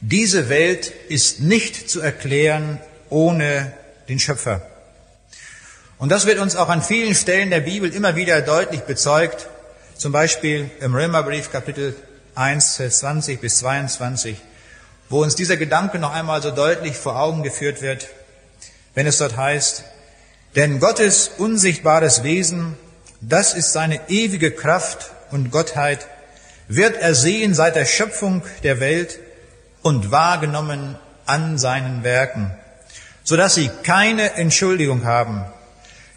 [0.06, 3.74] diese Welt ist nicht zu erklären ohne
[4.10, 4.62] den Schöpfer.
[5.98, 9.48] Und das wird uns auch an vielen Stellen der Bibel immer wieder deutlich bezeugt.
[9.98, 11.96] Zum Beispiel im Römerbrief Kapitel
[12.36, 14.38] 1, Vers 20 bis 22
[15.14, 18.08] wo uns dieser Gedanke noch einmal so deutlich vor Augen geführt wird,
[18.96, 19.84] wenn es dort heißt,
[20.56, 22.76] denn Gottes unsichtbares Wesen,
[23.22, 26.08] das ist seine ewige Kraft und Gottheit,
[26.68, 29.20] wird ersehen seit der Schöpfung der Welt
[29.84, 32.52] und wahrgenommen an seinen Werken,
[33.24, 35.46] so dass sie keine Entschuldigung haben.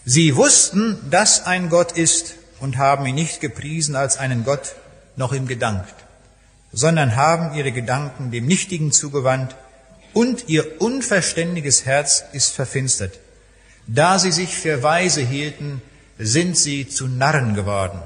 [0.05, 4.74] Sie wussten, dass ein Gott ist und haben ihn nicht gepriesen als einen Gott,
[5.16, 5.94] noch ihm gedankt
[6.76, 9.57] sondern haben ihre Gedanken dem Nichtigen zugewandt
[10.12, 13.18] und ihr unverständiges Herz ist verfinstert.
[13.87, 15.81] Da sie sich für weise hielten,
[16.18, 17.98] sind sie zu Narren geworden.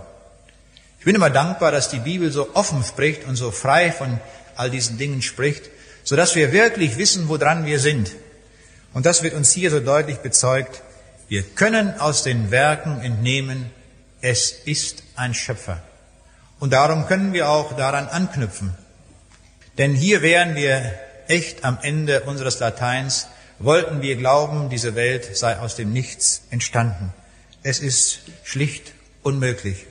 [1.01, 4.21] Ich bin immer dankbar, dass die Bibel so offen spricht und so frei von
[4.57, 5.71] all diesen Dingen spricht,
[6.05, 8.11] so dass wir wirklich wissen, woran wir sind.
[8.93, 10.83] Und das wird uns hier so deutlich bezeugt.
[11.29, 13.71] Wir können aus den Werken entnehmen,
[14.21, 15.83] es ist ein Schöpfer.
[16.59, 18.75] Und darum können wir auch daran anknüpfen.
[19.79, 20.93] Denn hier wären wir
[21.29, 27.13] echt am Ende unseres Lateins, wollten wir glauben, diese Welt sei aus dem Nichts entstanden.
[27.63, 29.87] Es ist schlicht unmöglich.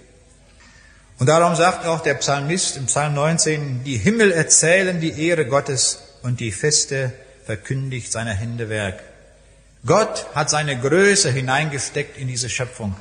[1.20, 6.00] Und darum sagt auch der Psalmist im Psalm 19, die Himmel erzählen die Ehre Gottes
[6.24, 7.12] und die Feste
[7.46, 9.04] verkündigt seiner Hände Werk.
[9.86, 12.96] Gott hat seine Größe hineingesteckt in diese Schöpfung,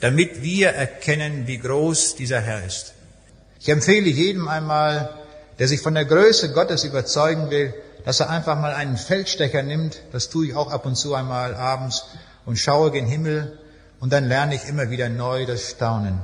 [0.00, 2.92] damit wir erkennen, wie groß dieser Herr ist.
[3.60, 5.08] Ich empfehle jedem einmal,
[5.58, 7.72] der sich von der Größe Gottes überzeugen will,
[8.04, 11.54] dass er einfach mal einen Feldstecher nimmt, das tue ich auch ab und zu einmal
[11.54, 12.04] abends,
[12.44, 13.58] und schaue gen Himmel
[14.00, 16.20] und dann lerne ich immer wieder neu das Staunen.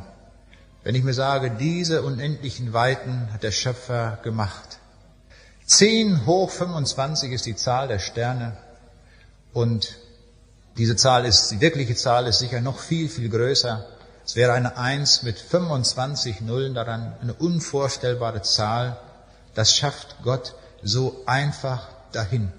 [0.83, 4.79] Wenn ich mir sage, diese unendlichen Weiten hat der Schöpfer gemacht.
[5.67, 8.57] Zehn hoch 25 ist die Zahl der Sterne
[9.53, 9.97] und
[10.79, 13.85] diese Zahl ist, die wirkliche Zahl ist sicher noch viel, viel größer.
[14.25, 18.97] Es wäre eine Eins mit 25 Nullen daran, eine unvorstellbare Zahl.
[19.55, 22.53] Das schafft Gott so einfach dahin.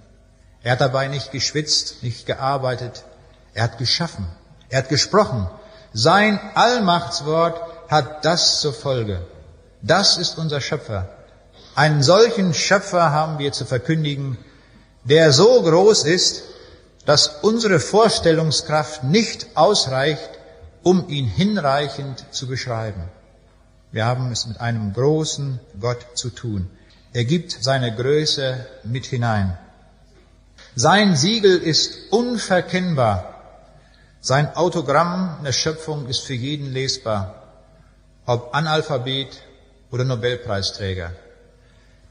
[0.61, 3.03] Er hat dabei nicht geschwitzt, nicht gearbeitet.
[3.55, 4.27] Er hat geschaffen.
[4.69, 5.49] Er hat gesprochen.
[5.93, 9.21] Sein Allmachtswort hat das zur Folge.
[9.81, 11.09] Das ist unser Schöpfer.
[11.75, 14.37] Einen solchen Schöpfer haben wir zu verkündigen,
[15.03, 16.43] der so groß ist,
[17.05, 20.29] dass unsere Vorstellungskraft nicht ausreicht,
[20.83, 23.03] um ihn hinreichend zu beschreiben.
[23.91, 26.69] Wir haben es mit einem großen Gott zu tun.
[27.11, 29.57] Er gibt seine Größe mit hinein.
[30.75, 33.35] Sein Siegel ist unverkennbar.
[34.21, 37.40] Sein Autogramm der Schöpfung ist für jeden lesbar,
[38.25, 39.41] ob Analphabet
[39.91, 41.11] oder Nobelpreisträger.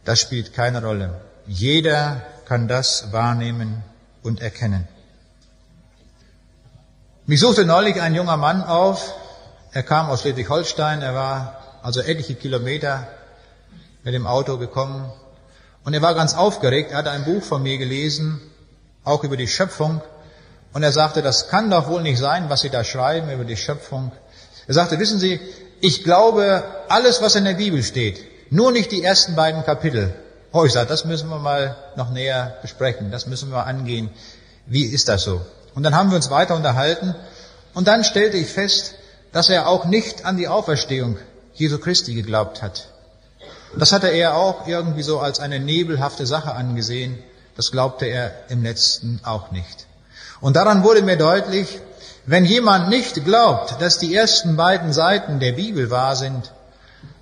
[0.04, 1.20] Das spielt keine Rolle.
[1.46, 3.82] Jeder kann das wahrnehmen
[4.22, 4.86] und erkennen.
[7.26, 9.14] Mich suchte neulich ein junger Mann auf.
[9.72, 11.02] Er kam aus Schleswig-Holstein.
[11.02, 13.06] Er war also etliche Kilometer
[14.02, 15.10] mit dem Auto gekommen.
[15.84, 16.90] Und er war ganz aufgeregt.
[16.90, 18.40] Er hatte ein Buch von mir gelesen,
[19.04, 20.02] auch über die Schöpfung.
[20.72, 23.56] Und er sagte, das kann doch wohl nicht sein, was Sie da schreiben über die
[23.56, 24.12] Schöpfung.
[24.66, 25.40] Er sagte, wissen Sie,
[25.80, 30.14] ich glaube alles, was in der Bibel steht, nur nicht die ersten beiden Kapitel.
[30.52, 34.10] Oh, ich sage, das müssen wir mal noch näher besprechen, das müssen wir angehen.
[34.66, 35.40] Wie ist das so?
[35.74, 37.14] Und dann haben wir uns weiter unterhalten
[37.74, 38.94] und dann stellte ich fest,
[39.32, 41.16] dass er auch nicht an die Auferstehung
[41.54, 42.88] Jesu Christi geglaubt hat.
[43.76, 47.22] Das hatte er auch irgendwie so als eine nebelhafte Sache angesehen.
[47.56, 49.86] Das glaubte er im letzten auch nicht.
[50.40, 51.80] Und daran wurde mir deutlich,
[52.26, 56.52] wenn jemand nicht glaubt, dass die ersten beiden Seiten der Bibel wahr sind,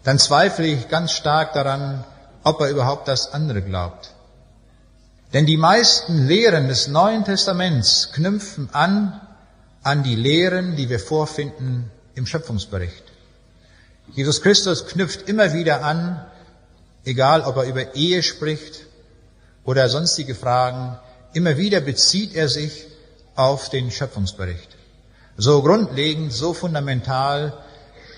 [0.04, 2.04] dann zweifle ich ganz stark daran,
[2.42, 4.11] ob er überhaupt das andere glaubt.
[5.32, 9.20] Denn die meisten Lehren des Neuen Testaments knüpfen an
[9.82, 13.04] an die Lehren, die wir vorfinden im Schöpfungsbericht.
[14.14, 16.24] Jesus Christus knüpft immer wieder an,
[17.04, 18.87] egal ob er über Ehe spricht
[19.64, 20.98] oder sonstige Fragen,
[21.32, 22.87] immer wieder bezieht er sich
[23.34, 24.77] auf den Schöpfungsbericht.
[25.40, 27.53] So grundlegend, so fundamental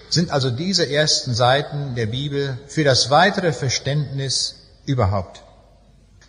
[0.08, 4.54] sind also diese ersten Seiten der Bibel für das weitere Verständnis
[4.86, 5.42] überhaupt.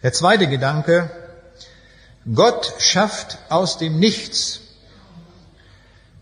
[0.03, 1.09] Der zweite Gedanke,
[2.35, 4.59] Gott schafft aus dem Nichts.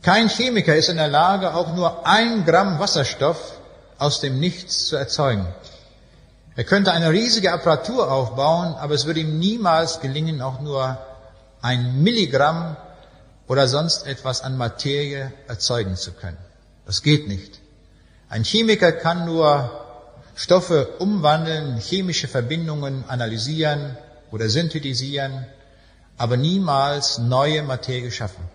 [0.04, 3.54] Kein Chemiker ist in der Lage, auch nur ein Gramm Wasserstoff
[3.98, 5.48] aus dem Nichts zu erzeugen.
[6.56, 11.00] Er könnte eine riesige Apparatur aufbauen, aber es würde ihm niemals gelingen, auch nur
[11.60, 12.78] ein Milligramm
[13.50, 16.38] oder sonst etwas an Materie erzeugen zu können.
[16.86, 17.60] Das geht nicht.
[18.30, 19.72] Ein Chemiker kann nur
[20.36, 23.98] Stoffe umwandeln, chemische Verbindungen analysieren
[24.32, 25.48] oder synthetisieren,
[26.18, 28.48] aber niemals neue Materie schaffen.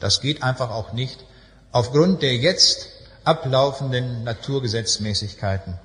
[0.00, 1.24] Das geht einfach auch nicht
[1.70, 2.88] aufgrund der jetzt
[3.22, 5.78] ablaufenden Naturgesetzmäßigkeiten.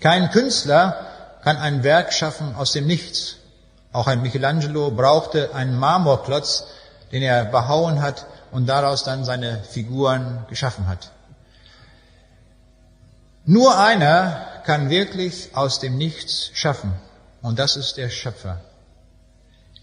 [0.00, 1.06] Kein Künstler
[1.42, 3.36] kann ein Werk schaffen aus dem Nichts.
[3.92, 6.66] Auch ein Michelangelo brauchte einen Marmorklotz,
[7.12, 11.10] den er behauen hat und daraus dann seine Figuren geschaffen hat.
[13.44, 16.92] Nur einer kann wirklich aus dem Nichts schaffen
[17.42, 18.60] und das ist der Schöpfer.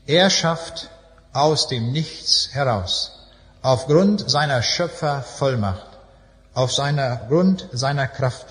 [0.06, 0.90] Er schafft
[1.34, 3.12] aus dem Nichts heraus,
[3.62, 5.88] aufgrund seiner Schöpfervollmacht,
[6.54, 8.46] auf seiner Grund seiner Kraft.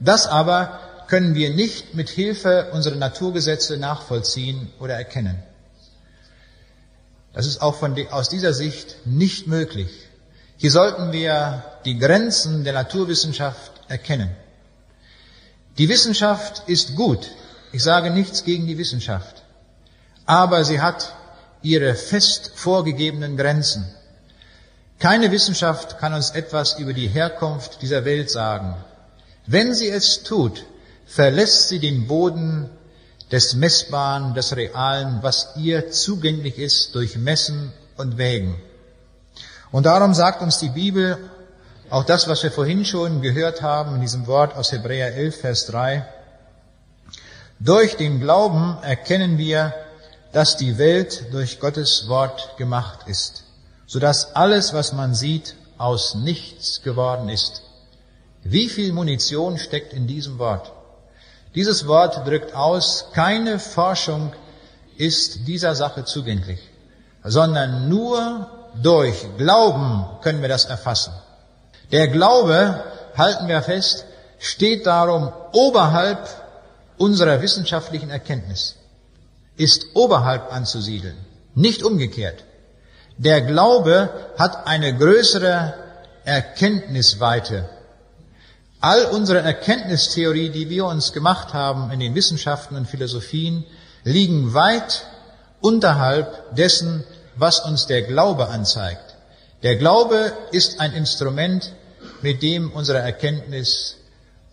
[0.00, 5.42] Das aber können wir nicht mit Hilfe unserer Naturgesetze nachvollziehen oder erkennen.
[7.32, 9.90] Das ist auch von, aus dieser Sicht nicht möglich.
[10.56, 14.30] Hier sollten wir die Grenzen der Naturwissenschaft erkennen.
[15.78, 17.30] Die Wissenschaft ist gut.
[17.72, 19.42] Ich sage nichts gegen die Wissenschaft.
[20.26, 21.14] Aber sie hat
[21.62, 23.86] ihre fest vorgegebenen Grenzen.
[24.98, 28.76] Keine Wissenschaft kann uns etwas über die Herkunft dieser Welt sagen.
[29.46, 30.64] Wenn sie es tut,
[31.06, 32.70] verlässt sie den Boden
[33.32, 38.60] des Messbaren, des Realen, was ihr zugänglich ist durch Messen und Wägen.
[39.70, 41.18] Und darum sagt uns die Bibel,
[41.88, 45.66] auch das, was wir vorhin schon gehört haben in diesem Wort aus Hebräer 11, Vers
[45.66, 46.06] 3,
[47.58, 49.72] durch den Glauben erkennen wir,
[50.32, 53.44] dass die Welt durch Gottes Wort gemacht ist,
[53.86, 57.62] so dass alles, was man sieht, aus nichts geworden ist.
[58.42, 60.72] Wie viel Munition steckt in diesem Wort?
[61.54, 64.32] Dieses Wort drückt aus, keine Forschung
[64.96, 66.60] ist dieser Sache zugänglich,
[67.24, 68.48] sondern nur
[68.82, 71.12] durch Glauben können wir das erfassen.
[71.90, 72.82] Der Glaube,
[73.16, 74.06] halten wir fest,
[74.38, 76.26] steht darum oberhalb
[76.96, 78.76] unserer wissenschaftlichen Erkenntnis,
[79.56, 81.16] ist oberhalb anzusiedeln,
[81.54, 82.44] nicht umgekehrt.
[83.18, 85.74] Der Glaube hat eine größere
[86.24, 87.68] Erkenntnisweite.
[88.84, 93.62] All unsere Erkenntnistheorie, die wir uns gemacht haben in den Wissenschaften und Philosophien,
[94.02, 95.06] liegen weit
[95.60, 97.04] unterhalb dessen,
[97.36, 99.14] was uns der Glaube anzeigt.
[99.62, 101.72] Der Glaube ist ein Instrument,
[102.22, 103.98] mit dem unsere Erkenntnis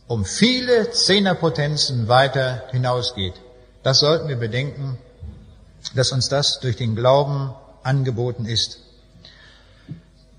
[0.05, 3.33] um viele Zehnerpotenzen weiter hinausgeht.
[3.81, 4.99] Das sollten wir bedenken,
[5.95, 7.51] dass uns das durch den Glauben
[7.81, 8.77] angeboten ist.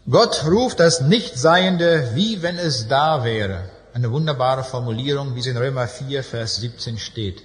[0.09, 3.65] Gott ruft das Nichtseiende, wie wenn es da wäre.
[4.01, 7.43] Eine wunderbare Formulierung, wie es in Römer 4, Vers 17 steht.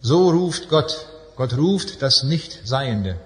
[0.00, 1.04] So ruft Gott.
[1.36, 3.16] Gott ruft das Nichtseiende.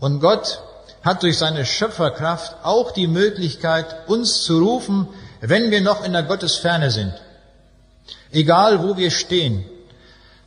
[0.00, 0.60] Und Gott
[1.04, 5.06] hat durch seine Schöpferkraft auch die Möglichkeit, uns zu rufen,
[5.40, 7.14] wenn wir noch in der Gottesferne sind.
[8.32, 9.64] Egal wo wir stehen.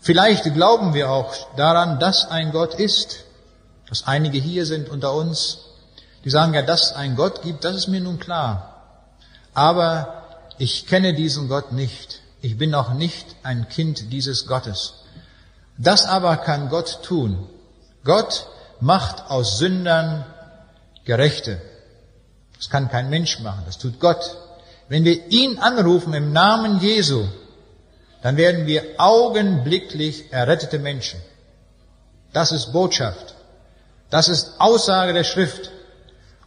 [0.01, 3.23] Vielleicht glauben wir auch daran, dass ein Gott ist,
[3.87, 5.59] dass einige hier sind unter uns,
[6.25, 8.73] die sagen ja, dass einen Gott gibt, das ist mir nun klar.
[9.53, 10.24] Aber
[10.57, 12.21] ich kenne diesen Gott nicht.
[12.41, 14.93] Ich bin noch nicht ein Kind dieses Gottes.
[15.77, 17.49] Das aber kann Gott tun.
[18.03, 18.47] Gott
[18.79, 20.25] macht aus Sündern
[21.05, 21.61] Gerechte.
[22.57, 24.37] Das kann kein Mensch machen, das tut Gott.
[24.87, 27.25] Wenn wir ihn anrufen im Namen Jesu,
[28.21, 31.19] dann werden wir augenblicklich errettete Menschen.
[32.33, 33.35] Das ist Botschaft.
[34.09, 35.71] Das ist Aussage der Schrift.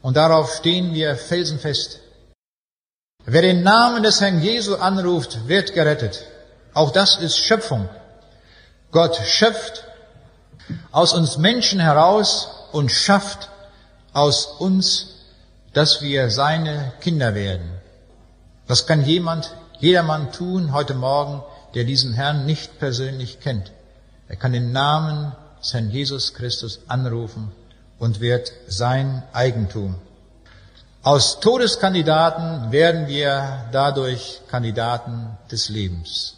[0.02, 2.00] Und darauf stehen wir felsenfest.
[3.30, 6.24] Wer den Namen des Herrn Jesu anruft, wird gerettet.
[6.72, 7.86] Auch das ist Schöpfung.
[8.90, 9.84] Gott schöpft
[10.92, 13.50] aus uns Menschen heraus und schafft
[14.14, 15.08] aus uns,
[15.74, 17.70] dass wir seine Kinder werden.
[18.66, 21.42] Das kann jemand, jedermann tun heute Morgen,
[21.74, 23.72] der diesen Herrn nicht persönlich kennt.
[24.28, 27.52] Er kann den Namen des Herrn Jesus Christus anrufen
[27.98, 29.96] und wird sein Eigentum.
[31.02, 36.34] Aus Todeskandidaten werden wir dadurch Kandidaten des Lebens.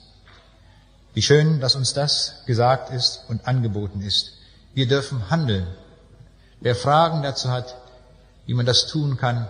[1.14, 4.34] Wie schön, dass uns das gesagt ist und angeboten ist.
[4.74, 5.66] Wir dürfen handeln.
[6.60, 7.74] Wer Fragen dazu hat,
[8.44, 9.48] wie man das tun kann,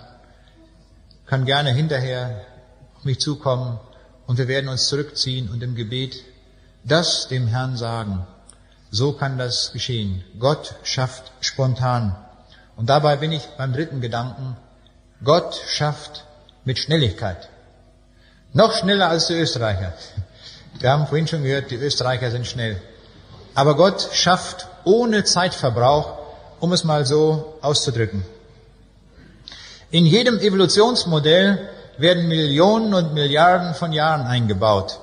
[1.27, 2.43] kann gerne hinterher
[2.97, 3.81] auf mich zukommen
[4.29, 6.23] und wir werden uns zurückziehen und im Gebet
[6.85, 8.27] das dem Herrn sagen.
[8.93, 10.23] So kann das geschehen.
[10.39, 12.15] Gott schafft spontan.
[12.77, 14.57] Und dabei bin ich beim dritten Gedanken.
[15.25, 16.25] Gott schafft
[16.64, 17.49] mit Schnelligkeit.
[18.53, 19.93] Noch schneller als die Österreicher.
[20.79, 22.81] Wir haben vorhin schon gehört, die Österreicher sind schnell.
[23.55, 26.18] Aber Gott schafft ohne Zeitverbrauch,
[26.61, 28.25] um es mal so auszudrücken.
[29.91, 31.68] In jedem Evolutionsmodell
[31.99, 35.01] werden Millionen und Milliarden von Jahren eingebaut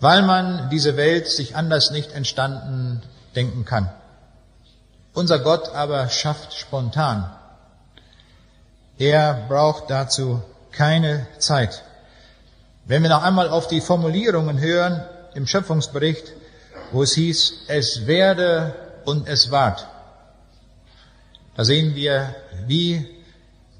[0.00, 3.02] weil man diese Welt sich anders nicht entstanden
[3.34, 3.90] denken kann.
[5.14, 7.30] Unser Gott aber schafft spontan.
[8.98, 10.42] Er braucht dazu
[10.72, 11.82] keine Zeit.
[12.86, 16.32] Wenn wir noch einmal auf die Formulierungen hören im Schöpfungsbericht,
[16.92, 18.74] wo es hieß, es werde
[19.04, 19.86] und es ward,
[21.56, 22.34] da sehen wir,
[22.66, 23.06] wie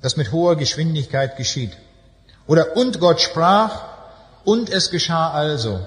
[0.02, 1.76] das mit hoher Geschwindigkeit geschieht.
[2.46, 3.84] Oder und Gott sprach
[4.44, 5.80] und es geschah also.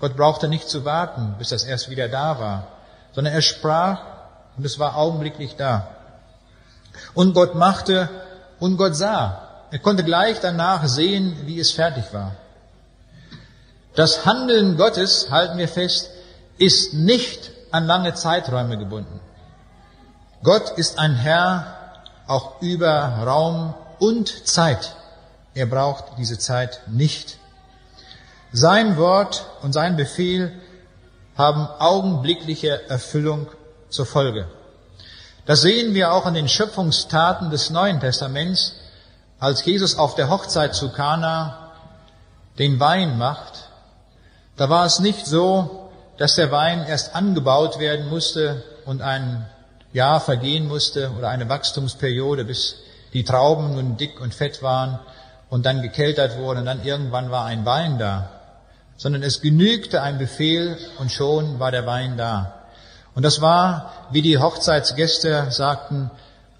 [0.00, 2.68] Gott brauchte nicht zu warten, bis das erst wieder da war,
[3.12, 4.00] sondern er sprach
[4.56, 5.88] und es war augenblicklich da.
[7.14, 8.08] Und Gott machte
[8.60, 9.48] und Gott sah.
[9.70, 12.36] Er konnte gleich danach sehen, wie es fertig war.
[13.94, 16.10] Das Handeln Gottes, halten wir fest,
[16.58, 19.20] ist nicht an lange Zeiträume gebunden.
[20.42, 21.76] Gott ist ein Herr
[22.26, 22.90] auch über
[23.24, 24.94] Raum und Zeit.
[25.54, 27.38] Er braucht diese Zeit nicht.
[28.52, 30.52] Sein Wort und sein Befehl
[31.36, 33.48] haben augenblickliche Erfüllung
[33.88, 34.46] zur Folge.
[35.46, 38.74] Das sehen wir auch an den Schöpfungstaten des Neuen Testaments,
[39.38, 41.70] als Jesus auf der Hochzeit zu Kana
[42.58, 43.68] den Wein macht.
[44.56, 49.46] Da war es nicht so, dass der Wein erst angebaut werden musste und ein
[49.92, 52.76] Jahr vergehen musste oder eine Wachstumsperiode, bis
[53.12, 54.98] die Trauben nun dick und fett waren
[55.48, 58.28] und dann gekeltert wurden und dann irgendwann war ein Wein da
[59.00, 62.59] sondern es genügte ein Befehl und schon war der Wein da.
[63.14, 66.10] Und das war, wie die Hochzeitsgäste sagten,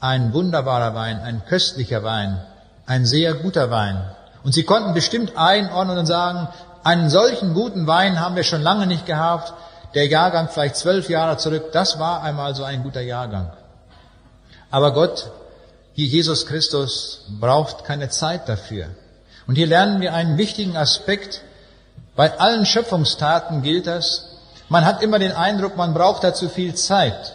[0.01, 2.41] ein wunderbarer Wein, ein köstlicher Wein,
[2.87, 4.03] ein sehr guter Wein.
[4.43, 6.49] Und sie konnten bestimmt einordnen und sagen,
[6.83, 9.53] einen solchen guten Wein haben wir schon lange nicht gehabt.
[9.95, 13.53] Der Jahrgang vielleicht zwölf Jahre zurück, das war einmal so ein guter Jahrgang.
[14.71, 15.31] Aber Gott,
[15.93, 18.87] hier Jesus Christus, braucht keine Zeit dafür.
[19.47, 21.43] Und hier lernen wir einen wichtigen Aspekt.
[22.17, 24.29] Bei allen Schöpfungstaten gilt das.
[24.71, 27.35] Man hat immer den Eindruck, man braucht dazu viel Zeit.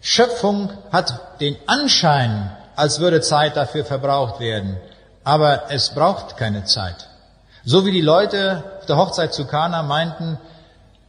[0.00, 4.76] Schöpfung hat den Anschein, als würde Zeit dafür verbraucht werden.
[5.22, 7.08] Aber es braucht keine Zeit.
[7.64, 10.36] So wie die Leute auf der Hochzeit zu Kana meinten,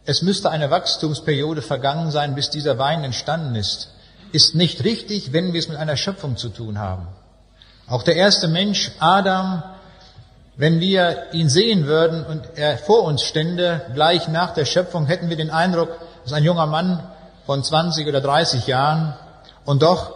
[0.05, 3.89] es müsste eine Wachstumsperiode vergangen sein, bis dieser Wein entstanden ist,
[4.31, 7.07] ist nicht richtig, wenn wir es mit einer Schöpfung zu tun haben.
[7.87, 9.63] Auch der erste Mensch, Adam,
[10.57, 15.29] wenn wir ihn sehen würden und er vor uns stände, gleich nach der Schöpfung, hätten
[15.29, 15.89] wir den Eindruck,
[16.23, 17.03] dass ein junger Mann
[17.45, 19.15] von 20 oder 30 Jahren
[19.65, 20.15] und doch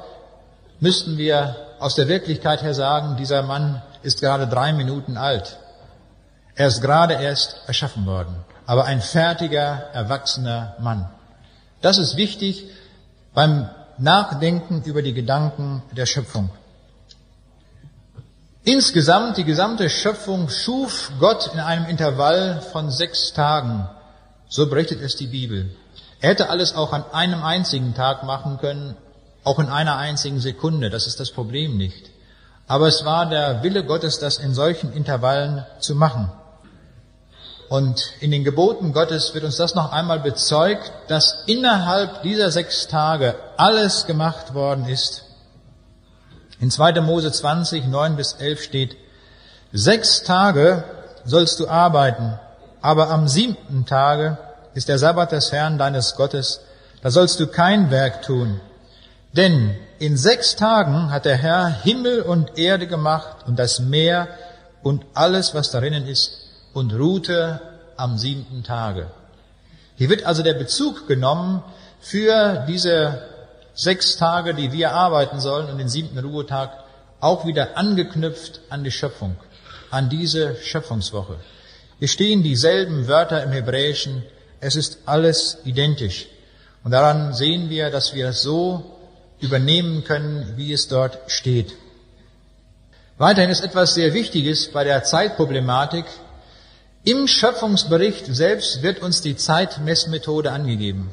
[0.80, 5.58] müssten wir aus der Wirklichkeit her sagen, dieser Mann ist gerade drei Minuten alt.
[6.56, 8.36] Er ist gerade erst erschaffen worden,
[8.66, 11.10] aber ein fertiger, erwachsener Mann.
[11.82, 12.66] Das ist wichtig
[13.34, 16.50] beim Nachdenken über die Gedanken der Schöpfung.
[18.72, 23.89] Insgesamt, die gesamte Schöpfung schuf Gott in einem Intervall von sechs Tagen.
[24.47, 25.72] So berichtet es die Bibel.
[26.22, 28.95] Er hätte alles auch an einem einzigen Tag machen können,
[29.43, 30.91] auch in einer einzigen Sekunde.
[30.91, 32.11] Das ist das Problem nicht.
[32.67, 36.32] Aber es war der Wille Gottes, das in solchen Intervallen zu machen.
[37.70, 42.88] Und in den Geboten Gottes wird uns das noch einmal bezeugt, dass innerhalb dieser sechs
[42.88, 45.24] Tage alles gemacht worden ist.
[46.60, 46.99] In 2.
[47.01, 48.97] Mose 20, 9 bis 11 steht,
[49.72, 50.84] sechs Tage
[51.24, 52.38] sollst du arbeiten,
[52.82, 54.38] aber am siebten Tage
[54.74, 56.62] ist der Sabbat des Herrn deines Gottes,
[57.01, 58.60] da sollst du kein Werk tun.
[59.34, 64.28] Denn in sechs Tagen hat der Herr Himmel und Erde gemacht und das Meer
[64.84, 67.62] und alles, was darinnen ist, und ruhte
[67.95, 69.07] am siebten Tage.
[69.95, 71.64] Hier wird also der Bezug genommen
[72.01, 73.22] für diese
[73.80, 76.72] sechs Tage, die wir arbeiten sollen und den siebten Ruhetag
[77.22, 79.38] auch wieder angeknüpft an die Schöpfung,
[79.90, 81.38] an diese Schöpfungswoche.
[82.00, 84.24] Hier stehen dieselben Wörter im Hebräischen.
[84.60, 86.28] Es ist alles identisch.
[86.84, 88.84] Und daran sehen wir, dass wir es so
[89.40, 91.74] übernehmen können, wie es dort steht.
[93.18, 96.06] Weiterhin ist etwas sehr Wichtiges bei der Zeitproblematik.
[97.06, 101.12] Im Schöpfungsbericht selbst wird uns die Zeitmessmethode angegeben.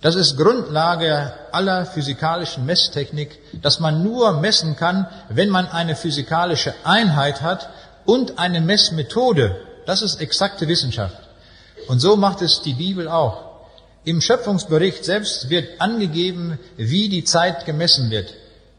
[0.00, 6.72] Das ist Grundlage aller physikalischen Messtechnik, dass man nur messen kann, wenn man eine physikalische
[6.84, 7.68] Einheit hat
[8.04, 9.56] und eine Messmethode.
[9.86, 11.18] Das ist exakte Wissenschaft.
[11.88, 13.48] Und so macht es die Bibel auch.
[14.04, 18.32] Im Schöpfungsbericht selbst wird angegeben, wie die Zeit gemessen wird,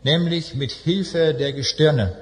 [0.04, 2.16] nämlich mit Hilfe der Gestirne.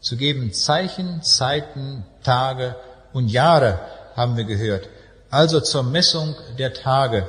[0.00, 2.74] Zu geben Zeichen, Zeiten, Tage
[3.12, 3.78] und Jahre,
[4.16, 4.88] haben wir gehört.
[5.30, 7.26] Also zur Messung der Tage.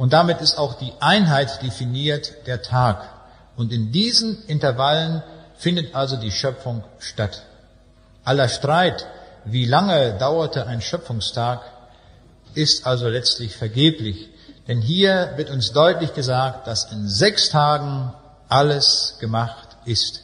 [0.00, 3.06] Und damit ist auch die Einheit definiert, der Tag.
[3.54, 5.22] Und in diesen Intervallen
[5.58, 7.42] findet also die Schöpfung statt.
[8.24, 9.06] Aller Streit,
[9.44, 11.60] wie lange dauerte ein Schöpfungstag,
[12.54, 14.30] ist also letztlich vergeblich.
[14.68, 18.14] Denn hier wird uns deutlich gesagt, dass in sechs Tagen
[18.48, 20.22] alles gemacht ist.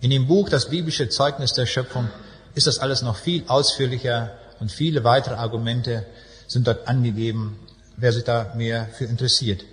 [0.00, 2.08] In dem Buch Das biblische Zeugnis der Schöpfung
[2.54, 6.06] ist das alles noch viel ausführlicher und viele weitere Argumente
[6.46, 7.58] sind dort angegeben,
[7.96, 9.64] wer sich da mehr für interessiert.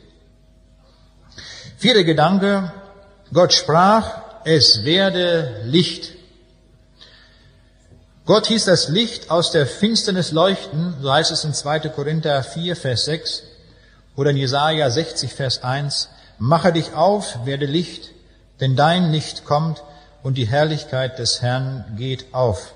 [1.78, 2.72] Vierter Gedanke.
[3.34, 6.12] Gott sprach, es werde Licht.
[8.26, 11.80] Gott hieß das Licht aus der Finsternis leuchten, so heißt es in 2.
[11.90, 13.44] Korinther 4, Vers 6
[14.16, 16.10] oder in Jesaja 60, Vers 1.
[16.38, 18.12] Mache dich auf, werde Licht,
[18.62, 19.84] denn dein Licht kommt
[20.22, 22.74] und die Herrlichkeit des Herrn geht auf.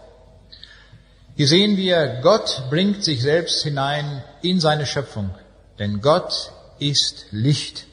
[1.38, 5.30] Hier sehen wir, Gott bringt sich selbst hinein in seine Schöpfung,
[5.78, 7.86] denn Gott ist Licht.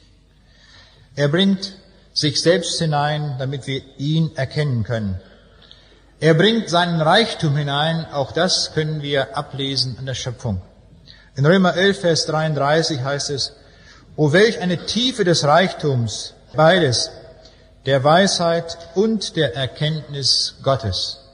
[1.15, 1.73] Er bringt
[2.11, 5.21] sich selbst hinein, damit wir ihn erkennen können.
[6.19, 10.59] Er bringt seinen Reichtum hinein, auch das können wir ablesen an der Schöpfung.
[11.35, 13.53] In Römer 11, Vers 33 heißt es,
[14.15, 17.11] O welch eine Tiefe des Reichtums, beides,
[17.85, 21.24] der Weisheit und der Erkenntnis Gottes.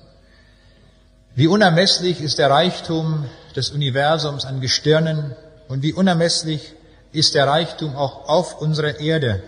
[1.41, 3.25] Wie unermesslich ist der Reichtum
[3.55, 5.35] des Universums an Gestirnen
[5.69, 6.75] und wie unermesslich
[7.13, 9.41] ist der Reichtum auch auf unserer Erde.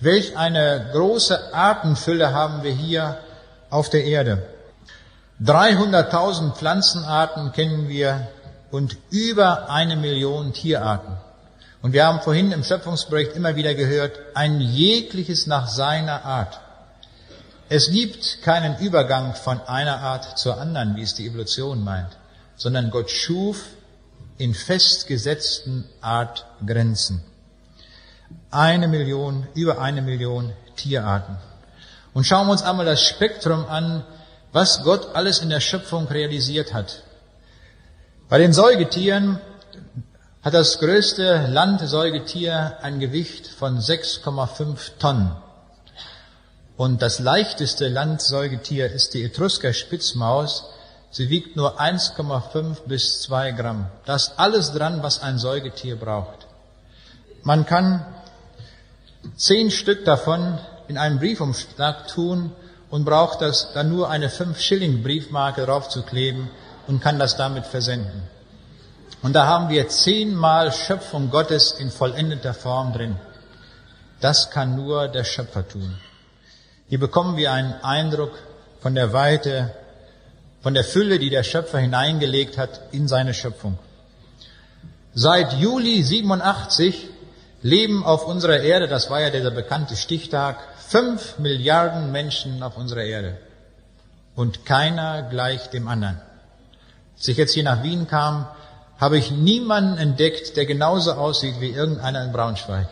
[0.00, 3.16] Welch eine große Artenfülle haben wir hier
[3.70, 4.42] auf der Erde.
[5.42, 8.28] 300.000 Pflanzenarten kennen wir
[8.70, 11.16] und über eine Million Tierarten.
[11.80, 16.60] Und wir haben vorhin im Schöpfungsbericht immer wieder gehört, ein jegliches nach seiner Art.
[17.76, 22.16] Es gibt keinen Übergang von einer Art zur anderen, wie es die Evolution meint.
[22.54, 23.64] sondern Gott schuf
[24.38, 27.20] in festgesetzten Art Grenzen.
[28.52, 31.36] Eine Million, über eine Million Tierarten.
[32.12, 34.04] Und schauen wir uns einmal das Spektrum an,
[34.52, 37.02] was Gott alles in der Schöpfung realisiert hat.
[38.28, 39.40] Bei den Säugetieren
[40.42, 45.43] hat das größte Landsäugetier ein Gewicht von 6,5 Tonnen.
[46.76, 50.64] Und das leichteste Landsäugetier ist die Etrusker Spitzmaus.
[51.10, 53.86] Sie wiegt nur 1,5 bis 2 Gramm.
[54.06, 56.48] Da ist alles dran, was ein Säugetier braucht.
[57.44, 58.04] Man kann
[59.36, 60.58] zehn Stück davon
[60.88, 62.50] in einen Briefumschlag tun
[62.90, 66.50] und braucht das dann nur eine 5-Schilling-Briefmarke draufzukleben
[66.88, 68.22] und kann das damit versenden.
[69.22, 73.16] Und da haben wir zehnmal Schöpfung Gottes in vollendeter Form drin.
[74.20, 75.96] Das kann nur der Schöpfer tun.
[76.88, 78.32] Hier bekommen wir einen Eindruck
[78.80, 79.74] von der Weite,
[80.62, 83.78] von der Fülle, die der Schöpfer hineingelegt hat in seine Schöpfung.
[85.14, 87.08] Seit Juli 87
[87.62, 93.04] leben auf unserer Erde, das war ja dieser bekannte Stichtag, fünf Milliarden Menschen auf unserer
[93.04, 93.38] Erde.
[94.36, 96.20] Und keiner gleich dem anderen.
[97.16, 98.46] Als ich jetzt hier nach Wien kam,
[98.98, 102.88] habe ich niemanden entdeckt, der genauso aussieht wie irgendeiner in Braunschweig.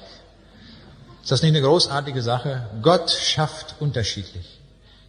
[1.22, 2.66] Ist das nicht eine großartige Sache?
[2.82, 4.58] Gott schafft unterschiedlich.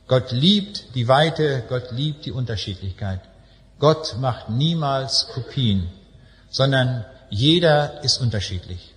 [0.08, 3.22] Gott liebt die Weite, Gott liebt die Unterschiedlichkeit.
[3.80, 5.90] Gott macht niemals Kopien,
[6.50, 8.94] sondern jeder ist unterschiedlich.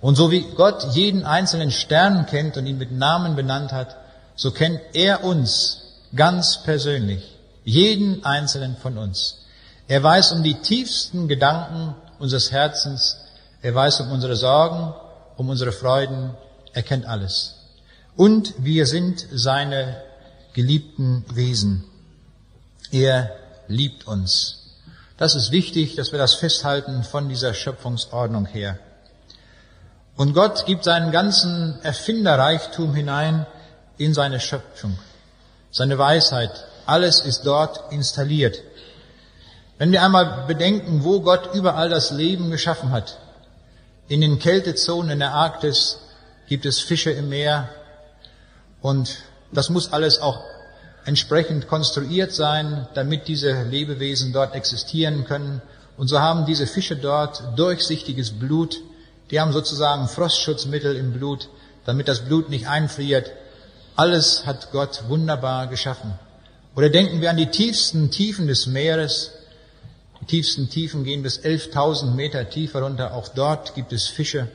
[0.00, 3.96] Und so wie Gott jeden einzelnen Stern kennt und ihn mit Namen benannt hat,
[4.34, 5.82] so kennt er uns
[6.14, 9.44] ganz persönlich, jeden einzelnen von uns.
[9.86, 13.18] Er weiß um die tiefsten Gedanken unseres Herzens.
[13.60, 14.94] Er weiß um unsere Sorgen,
[15.38, 16.34] um unsere Freuden.
[16.74, 17.54] Er kennt alles.
[18.16, 20.02] Und wir sind seine
[20.52, 21.84] geliebten Wesen.
[22.90, 23.30] Er
[23.68, 24.74] liebt uns.
[25.16, 28.78] Das ist wichtig, dass wir das festhalten von dieser Schöpfungsordnung her.
[30.16, 33.46] Und Gott gibt seinen ganzen Erfinderreichtum hinein
[33.98, 34.98] in seine Schöpfung,
[35.70, 36.50] seine Weisheit.
[36.86, 38.58] Alles ist dort installiert.
[39.76, 43.16] Wenn wir einmal bedenken, wo Gott überall das Leben geschaffen hat,
[44.08, 45.98] in den Kältezonen in der Arktis
[46.48, 47.68] gibt es Fische im Meer
[48.80, 49.18] und
[49.52, 50.42] das muss alles auch
[51.04, 55.62] entsprechend konstruiert sein, damit diese Lebewesen dort existieren können.
[55.96, 58.76] Und so haben diese Fische dort durchsichtiges Blut,
[59.30, 61.48] die haben sozusagen Frostschutzmittel im Blut,
[61.84, 63.30] damit das Blut nicht einfriert.
[63.96, 66.12] Alles hat Gott wunderbar geschaffen.
[66.76, 69.32] Oder denken wir an die tiefsten Tiefen des Meeres,
[70.28, 73.14] tiefsten Tiefen gehen bis 11.000 Meter tiefer runter.
[73.14, 74.48] Auch dort gibt es Fische,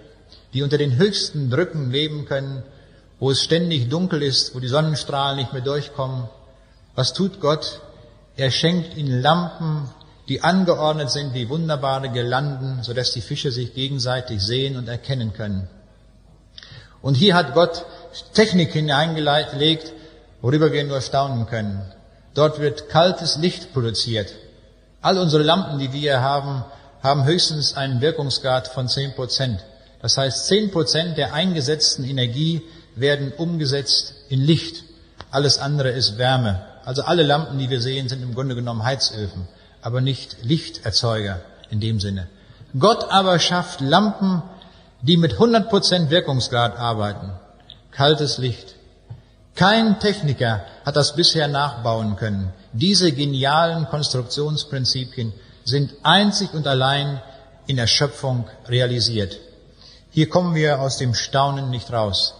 [0.53, 2.63] die unter den höchsten Drücken leben können,
[3.19, 6.29] wo es ständig dunkel ist, wo die Sonnenstrahlen nicht mehr durchkommen.
[6.95, 7.81] Was tut Gott?
[8.35, 9.89] Er schenkt ihnen Lampen,
[10.29, 15.67] die angeordnet sind wie wunderbare Girlanden, sodass die Fische sich gegenseitig sehen und erkennen können.
[17.01, 17.85] Und hier hat Gott
[18.33, 19.93] Technik hineingelegt,
[20.41, 21.81] worüber wir nur staunen können.
[22.33, 24.33] Dort wird kaltes Licht produziert.
[25.03, 26.63] All unsere Lampen, die wir haben,
[27.03, 29.59] haben höchstens einen Wirkungsgrad von 10 Prozent.
[30.01, 32.61] Das heißt, 10 Prozent der eingesetzten Energie
[32.95, 34.85] werden umgesetzt in Licht.
[35.29, 36.61] Alles andere ist Wärme.
[36.85, 39.49] Also alle Lampen, die wir sehen, sind im Grunde genommen Heizöfen,
[39.81, 42.27] aber nicht Lichterzeuger in dem Sinne.
[42.79, 44.41] Gott aber schafft Lampen,
[45.01, 47.31] die mit 100 Prozent Wirkungsgrad arbeiten.
[47.91, 48.75] Kaltes Licht.
[49.55, 52.53] Kein Techniker hat das bisher nachbauen können.
[52.73, 57.21] Diese genialen Konstruktionsprinzipien sind einzig und allein
[57.67, 59.37] in der Schöpfung realisiert.
[60.09, 62.35] Hier kommen wir aus dem Staunen nicht raus.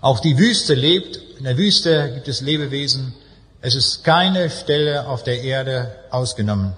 [0.00, 1.18] Auch die Wüste lebt.
[1.38, 3.14] In der Wüste gibt es Lebewesen.
[3.60, 6.74] Es ist keine Stelle auf der Erde ausgenommen.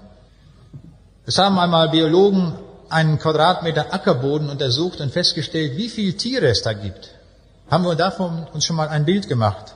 [1.25, 2.59] Es haben einmal Biologen
[2.89, 7.11] einen Quadratmeter Ackerboden untersucht und festgestellt, wie viele Tiere es da gibt.
[7.71, 9.76] Haben wir davon uns schon mal ein Bild gemacht.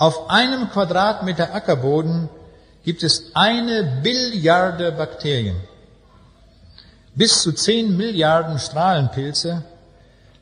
[0.00, 2.30] Auf einem Quadratmeter Ackerboden
[2.84, 5.60] gibt es eine Billiarde Bakterien,
[7.14, 9.62] bis zu 10 Milliarden Strahlenpilze,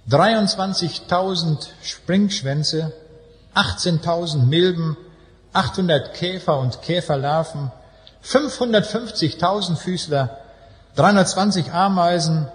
[0.09, 2.93] 23.000 Springschwänze,
[3.57, 4.97] 18.000 Milben,
[5.53, 7.73] 800 Käfer und Käferlarven,
[8.25, 10.39] 550.000 Füßler,
[10.95, 12.47] 320 Ameisen,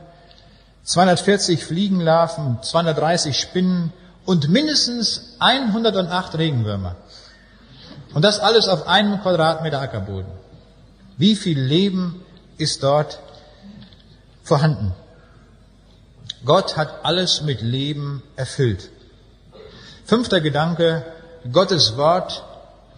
[0.86, 3.92] 240 Fliegenlarven, 230 Spinnen,
[4.26, 6.96] und mindestens 108 Regenwürmer.
[8.14, 10.32] Und das alles auf einem Quadratmeter Ackerboden.
[11.18, 12.24] Wie viel Leben
[12.58, 13.20] ist dort
[14.44, 14.94] vorhanden?
[16.46, 18.90] Gott hat alles mit Leben erfüllt.
[20.06, 21.06] Fünfter Gedanke,
[21.52, 22.44] Gottes Wort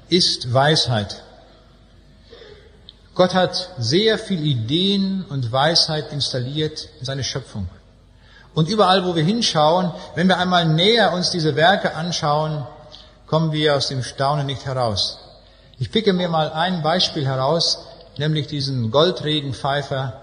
[0.09, 1.23] ist Weisheit.
[3.13, 7.69] Gott hat sehr viel Ideen und Weisheit installiert in seine Schöpfung.
[8.55, 12.65] Und überall, wo wir hinschauen, wenn wir einmal näher uns diese Werke anschauen,
[13.27, 15.19] kommen wir aus dem Staunen nicht heraus.
[15.77, 17.85] Ich picke mir mal ein Beispiel heraus,
[18.17, 20.13] nämlich diesen Goldregenpfeifer,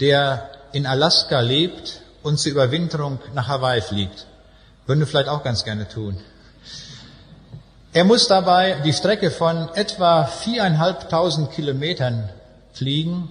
[0.00, 4.26] der in Alaska lebt und zur Überwinterung nach Hawaii fliegt.
[4.86, 6.18] Würden wir vielleicht auch ganz gerne tun.
[7.92, 12.28] Er muss dabei die Strecke von etwa viereinhalbtausend Kilometern
[12.72, 13.28] fliegen.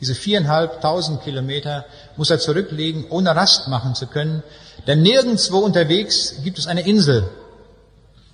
[0.00, 1.86] Diese viereinhalbtausend Kilometer
[2.16, 4.42] muss er zurücklegen, ohne Rast machen zu können,
[4.86, 7.28] denn nirgendwo unterwegs gibt es eine Insel.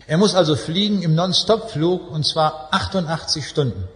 [0.06, 3.88] Er muss also fliegen im Non-Stop-Flug und zwar 88 Stunden.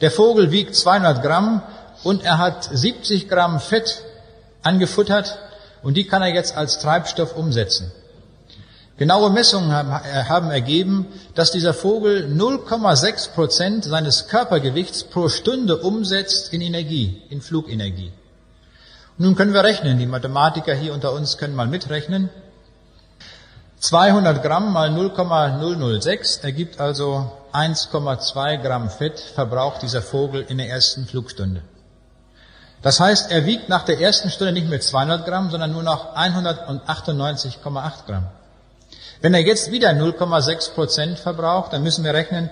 [0.00, 1.62] Der Vogel wiegt 200 Gramm
[2.04, 4.02] und er hat 70 Gramm Fett
[4.62, 5.38] angefuttert
[5.82, 7.90] und die kann er jetzt als Treibstoff umsetzen.
[9.02, 16.60] Genaue Messungen haben ergeben, dass dieser Vogel 0,6 Prozent seines Körpergewichts pro Stunde umsetzt in
[16.60, 18.12] Energie, in Flugenergie.
[19.18, 22.30] nun können wir rechnen, die Mathematiker hier unter uns können mal mitrechnen.
[23.80, 31.06] 200 Gramm mal 0,006 ergibt also 1,2 Gramm Fett verbraucht dieser Vogel in der ersten
[31.06, 31.62] Flugstunde.
[32.82, 36.14] Das heißt, er wiegt nach der ersten Stunde nicht mehr 200 Gramm, sondern nur noch
[36.14, 38.28] 198,8 Gramm.
[39.22, 42.50] Wenn er jetzt wieder 0,6 Prozent verbraucht, dann müssen wir rechnen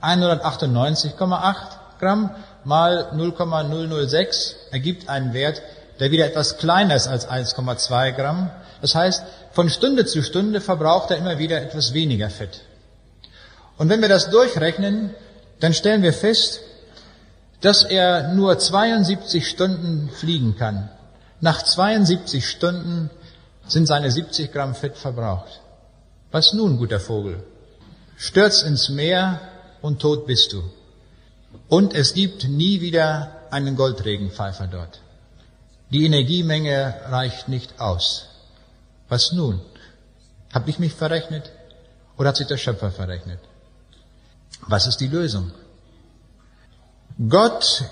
[0.00, 1.54] 198,8
[1.98, 2.30] Gramm
[2.64, 5.62] mal 0,006 ergibt einen Wert,
[5.98, 8.50] der wieder etwas kleiner ist als 1,2 Gramm.
[8.80, 12.60] Das heißt, von Stunde zu Stunde verbraucht er immer wieder etwas weniger Fett.
[13.76, 15.10] Und wenn wir das durchrechnen,
[15.58, 16.60] dann stellen wir fest,
[17.62, 20.88] dass er nur 72 Stunden fliegen kann.
[21.40, 23.10] Nach 72 Stunden
[23.66, 25.61] sind seine 70 Gramm Fett verbraucht.
[26.32, 27.44] Was nun, guter Vogel?
[28.16, 29.40] Stürz ins Meer
[29.82, 30.62] und tot bist du.
[31.68, 35.00] Und es gibt nie wieder einen Goldregenpfeifer dort.
[35.90, 38.28] Die Energiemenge reicht nicht aus.
[39.10, 39.60] Was nun?
[40.54, 41.50] Hab ich mich verrechnet
[42.16, 43.40] oder hat sich der Schöpfer verrechnet?
[44.68, 45.50] Was ist die Lösung?
[47.28, 47.84] Gott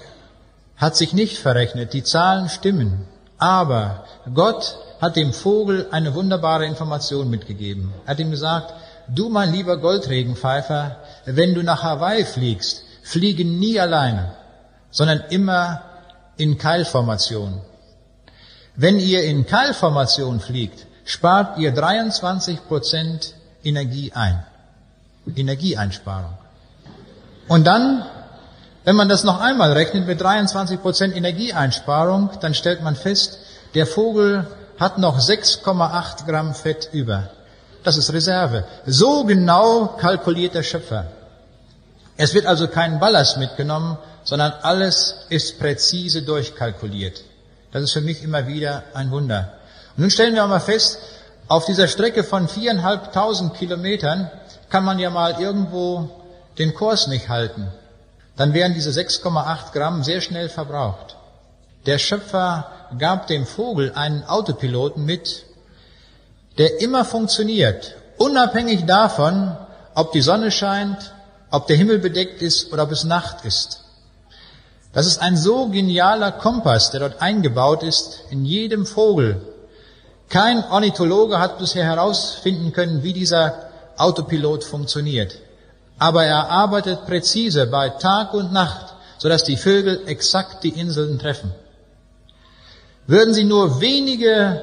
[0.77, 3.07] hat sich nicht verrechnet, die Zahlen stimmen,
[3.41, 7.93] aber Gott hat dem Vogel eine wunderbare Information mitgegeben.
[8.05, 8.75] Er hat ihm gesagt,
[9.09, 14.35] du mein lieber Goldregenpfeifer, wenn du nach Hawaii fliegst, fliege nie alleine,
[14.91, 15.83] sondern immer
[16.37, 17.61] in Keilformation.
[18.77, 23.35] Wenn ihr in Keilformation fliegt, spart ihr 23 Prozent
[23.65, 24.45] Energie ein.
[25.37, 26.37] Energieeinsparung.
[27.49, 28.05] Und dann,
[28.85, 33.39] wenn man das noch einmal rechnet mit 23 Prozent Energieeinsparung, dann stellt man fest,
[33.75, 34.47] der Vogel
[34.79, 37.29] hat noch 6,8 Gramm Fett über.
[37.85, 38.65] Das ist Reserve.
[38.87, 41.07] So genau kalkuliert der Schöpfer.
[42.17, 47.23] Es wird also kein Ballast mitgenommen, sondern alles ist präzise durchkalkuliert.
[47.73, 49.53] Das ist für mich immer wieder ein Wunder.
[49.97, 50.99] Und nun stellen wir mal fest,
[51.49, 54.31] auf dieser Strecke von viereinhalbtausend Kilometern
[54.69, 56.11] kann man ja mal irgendwo
[56.59, 57.69] den Kurs nicht halten.
[58.41, 61.15] Dann wären diese 6,8 Gramm sehr schnell verbraucht.
[61.85, 65.45] Der Schöpfer gab dem Vogel einen Autopiloten mit,
[66.57, 69.55] der immer funktioniert, unabhängig davon,
[69.95, 71.13] ob die Sonne scheint,
[71.51, 73.85] ob der Himmel bedeckt ist oder ob es Nacht ist.
[74.95, 79.43] Das ist ein so genialer Kompass, der dort eingebaut ist in jedem Vogel.
[80.31, 83.69] Kein Ornithologe hat bisher herausfinden können, wie dieser
[83.99, 85.37] Autopilot funktioniert.
[86.01, 91.53] Aber er arbeitet präzise bei Tag und Nacht, sodass die Vögel exakt die Inseln treffen.
[93.07, 94.63] Würden sie nur wenige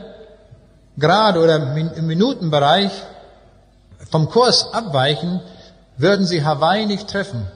[0.99, 2.91] Grad oder im Minutenbereich
[4.09, 5.41] vom Kurs abweichen,
[5.97, 7.47] würden sie Hawaii nicht treffen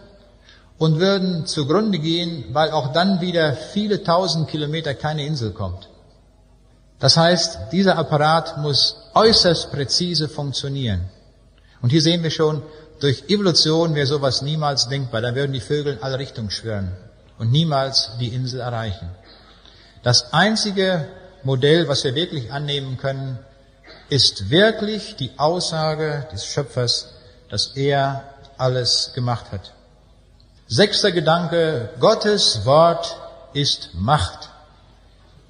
[0.77, 5.89] und würden zugrunde gehen, weil auch dann wieder viele tausend Kilometer keine Insel kommt.
[6.99, 11.09] Das heißt, dieser Apparat muss äußerst präzise funktionieren.
[11.82, 12.61] Und hier sehen wir schon,
[13.02, 15.22] durch Evolution wäre sowas niemals denkbar.
[15.22, 16.91] Da würden die Vögel in alle Richtungen schwirren
[17.38, 19.10] und niemals die Insel erreichen.
[20.04, 21.08] Das einzige
[21.43, 23.39] Modell, was wir wirklich annehmen können,
[24.10, 27.14] ist wirklich die Aussage des Schöpfers,
[27.49, 28.24] dass er
[28.58, 29.74] alles gemacht hat.
[30.68, 33.18] Sechster Gedanke, Gottes Wort
[33.54, 34.49] ist Macht.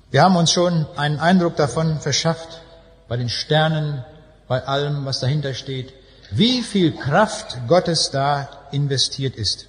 [0.09, 2.61] Wir haben uns schon einen Eindruck davon verschafft,
[3.07, 4.03] bei den Sternen,
[4.47, 5.93] bei allem, was dahinter steht,
[6.31, 9.67] wie viel Kraft Gottes da investiert ist.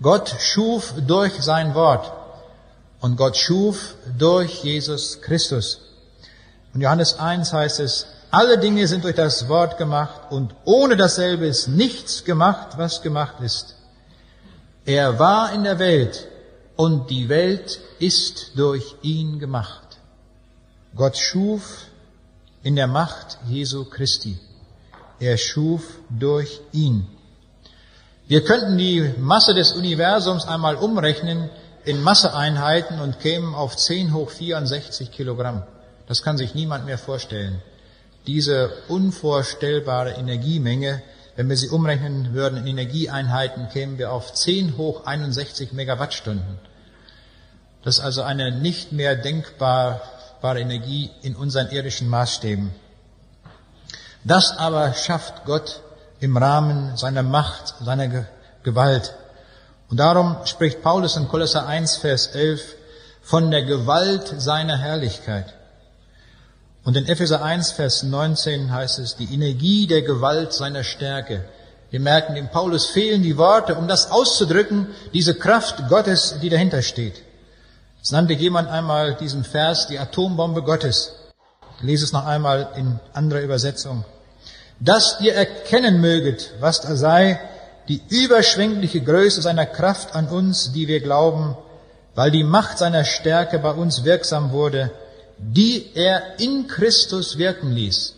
[0.00, 2.12] Gott schuf durch sein Wort
[3.00, 5.80] und Gott schuf durch Jesus Christus.
[6.72, 11.46] Und Johannes 1 heißt es, alle Dinge sind durch das Wort gemacht und ohne dasselbe
[11.46, 13.76] ist nichts gemacht, was gemacht ist.
[14.84, 16.26] Er war in der Welt
[16.76, 19.98] und die Welt ist durch ihn gemacht.
[20.96, 21.86] Gott schuf
[22.62, 24.38] in der Macht Jesu Christi.
[25.22, 27.06] Er schuf durch ihn.
[28.26, 31.48] Wir könnten die Masse des Universums einmal umrechnen
[31.84, 35.62] in Masseeinheiten und kämen auf 10 hoch 64 Kilogramm.
[36.08, 37.62] Das kann sich niemand mehr vorstellen.
[38.26, 41.02] Diese unvorstellbare Energiemenge,
[41.36, 46.58] wenn wir sie umrechnen würden in Energieeinheiten, kämen wir auf 10 hoch 61 Megawattstunden.
[47.84, 50.00] Das ist also eine nicht mehr denkbare
[50.42, 52.81] Energie in unseren irdischen Maßstäben.
[54.24, 55.80] Das aber schafft Gott
[56.20, 58.26] im Rahmen seiner Macht, seiner
[58.62, 59.14] Gewalt.
[59.90, 62.62] Und darum spricht Paulus in Kolosser 1, Vers 11
[63.22, 65.52] von der Gewalt seiner Herrlichkeit.
[66.84, 71.44] Und in Epheser 1, Vers 19 heißt es, die Energie der Gewalt seiner Stärke.
[71.90, 76.82] Wir merken, dem Paulus fehlen die Worte, um das auszudrücken, diese Kraft Gottes, die dahinter
[76.82, 77.22] steht.
[78.02, 81.12] Es nannte jemand einmal diesen Vers die Atombombe Gottes.
[81.82, 84.04] Ich lese es noch einmal in anderer Übersetzung.
[84.78, 87.40] Dass ihr erkennen möget, was da sei,
[87.88, 91.56] die überschwängliche Größe seiner Kraft an uns, die wir glauben,
[92.14, 94.92] weil die Macht seiner Stärke bei uns wirksam wurde,
[95.38, 98.14] die er in Christus wirken ließ.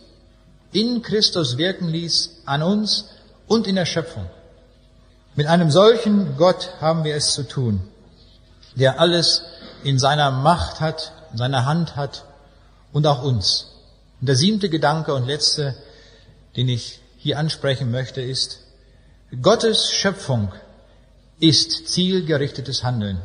[0.71, 3.05] In Christus wirken ließ an uns
[3.47, 4.27] und in der Schöpfung.
[5.33, 7.81] Mit einem solchen Gott haben wir es zu tun,
[8.75, 9.41] der alles
[9.83, 12.25] in seiner Macht hat, in seiner Hand hat
[12.95, 13.67] und auch uns.
[14.21, 15.75] Und der siebte Gedanke und letzte,
[16.55, 18.59] den ich hier ansprechen möchte, ist,
[19.41, 20.53] Gottes Schöpfung
[21.41, 23.21] ist zielgerichtetes Handeln.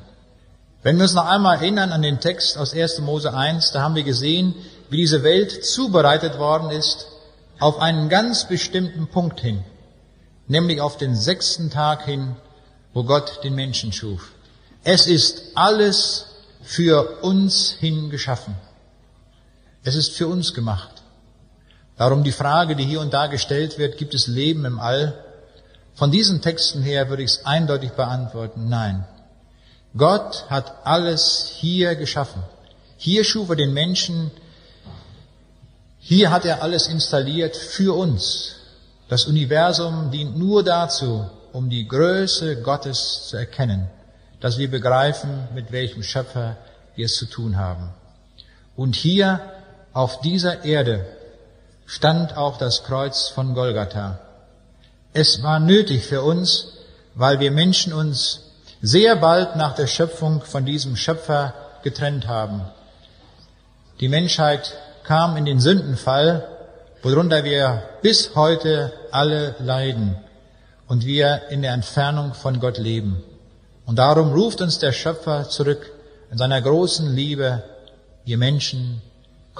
[0.83, 2.99] Wenn wir uns noch einmal erinnern an den Text aus 1.
[3.03, 4.57] Mose 1, da haben wir gesehen,
[4.89, 7.07] wie diese Welt zubereitet worden ist
[7.61, 9.63] auf einen ganz bestimmten Punkt hin,
[10.49, 12.35] nämlich auf den sechsten Tag hin,
[12.93, 14.33] wo Gott den Menschen schuf.
[14.83, 16.27] Es ist alles
[16.61, 18.57] für uns hin geschaffen.
[19.83, 21.03] Es ist für uns gemacht.
[21.97, 25.25] Darum die Frage, die hier und da gestellt wird, gibt es Leben im All?
[25.95, 29.05] Von diesen Texten her würde ich es eindeutig beantworten, nein.
[29.97, 32.43] Gott hat alles hier geschaffen.
[32.97, 34.31] Hier schuf er den Menschen,
[35.99, 38.57] hier hat er alles installiert für uns.
[39.09, 43.89] Das Universum dient nur dazu, um die Größe Gottes zu erkennen
[44.41, 46.57] dass wir begreifen, mit welchem Schöpfer
[46.97, 47.91] wir es zu tun haben.
[48.75, 49.41] Und hier
[49.93, 51.05] auf dieser Erde
[51.87, 54.21] stand auch das Kreuz von Golgatha.
[55.13, 56.75] Es war nötig für uns,
[57.15, 58.43] weil wir Menschen uns
[58.81, 62.63] sehr bald nach der Schöpfung von diesem Schöpfer getrennt haben.
[63.99, 66.47] Die Menschheit kam in den Sündenfall,
[67.03, 70.17] worunter wir bis heute alle leiden
[70.87, 73.23] und wir in der Entfernung von Gott leben.
[73.87, 75.91] Und darum ruft uns der Schöpfer zurück
[76.31, 77.65] in seiner großen Liebe,
[78.25, 79.03] ihr Menschen,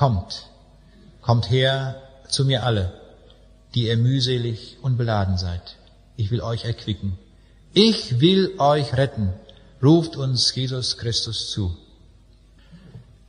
[0.01, 0.47] kommt,
[1.21, 1.97] kommt her
[2.27, 2.91] zu mir alle,
[3.75, 5.77] die ihr mühselig und beladen seid.
[6.17, 7.19] Ich will euch erquicken.
[7.75, 9.35] Ich will euch retten,
[9.83, 11.77] ruft uns Jesus Christus zu.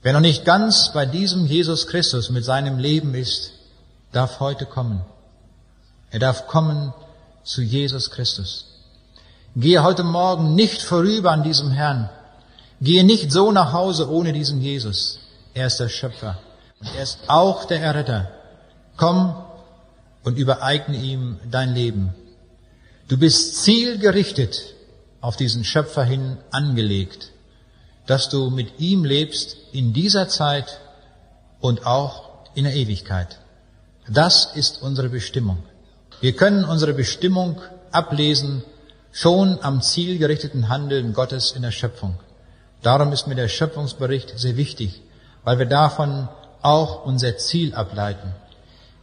[0.01, 3.51] Wer noch nicht ganz bei diesem Jesus Christus mit seinem Leben ist,
[4.13, 5.01] darf heute kommen.
[6.09, 6.93] Er darf kommen
[7.43, 8.65] zu Jesus Christus.
[9.57, 12.09] Gehe heute Morgen nicht vorüber an diesem Herrn.
[12.80, 15.19] Gehe nicht so nach Hause ohne diesen Jesus.
[15.53, 16.39] Er ist der Schöpfer
[16.96, 18.32] er ist auch der Erretter.
[18.98, 19.36] Komm
[20.24, 22.14] und übereigne ihm dein Leben.
[23.08, 24.74] Du bist zielgerichtet
[25.20, 27.32] auf diesen Schöpfer hin angelegt,
[28.08, 30.80] dass du mit ihm lebst in dieser Zeit
[31.60, 33.40] und auch in der Ewigkeit.
[34.08, 35.64] Das ist unsere Bestimmung.
[36.20, 37.62] Wir können unsere Bestimmung
[37.92, 38.64] ablesen
[39.12, 42.16] schon am zielgerichteten Handeln Gottes in der Schöpfung.
[42.82, 45.02] Darum ist mir der Schöpfungsbericht sehr wichtig,
[45.44, 46.30] weil wir davon
[46.62, 48.34] auch unser Ziel ableiten.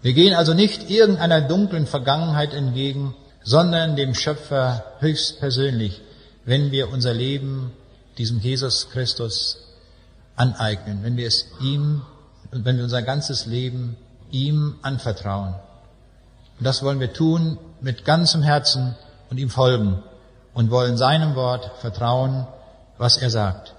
[0.02, 6.00] Wir gehen also nicht irgendeiner dunklen Vergangenheit entgegen, sondern dem Schöpfer höchstpersönlich,
[6.44, 7.72] wenn wir unser Leben
[8.16, 9.58] diesem Jesus Christus
[10.36, 12.02] aneignen, wenn wir es ihm
[12.52, 13.96] und wenn wir unser ganzes Leben
[14.30, 15.54] ihm anvertrauen.
[16.58, 18.96] Und das wollen wir tun mit ganzem Herzen
[19.30, 20.02] und ihm folgen
[20.54, 22.46] und wollen seinem Wort vertrauen,
[22.98, 23.74] was er sagt.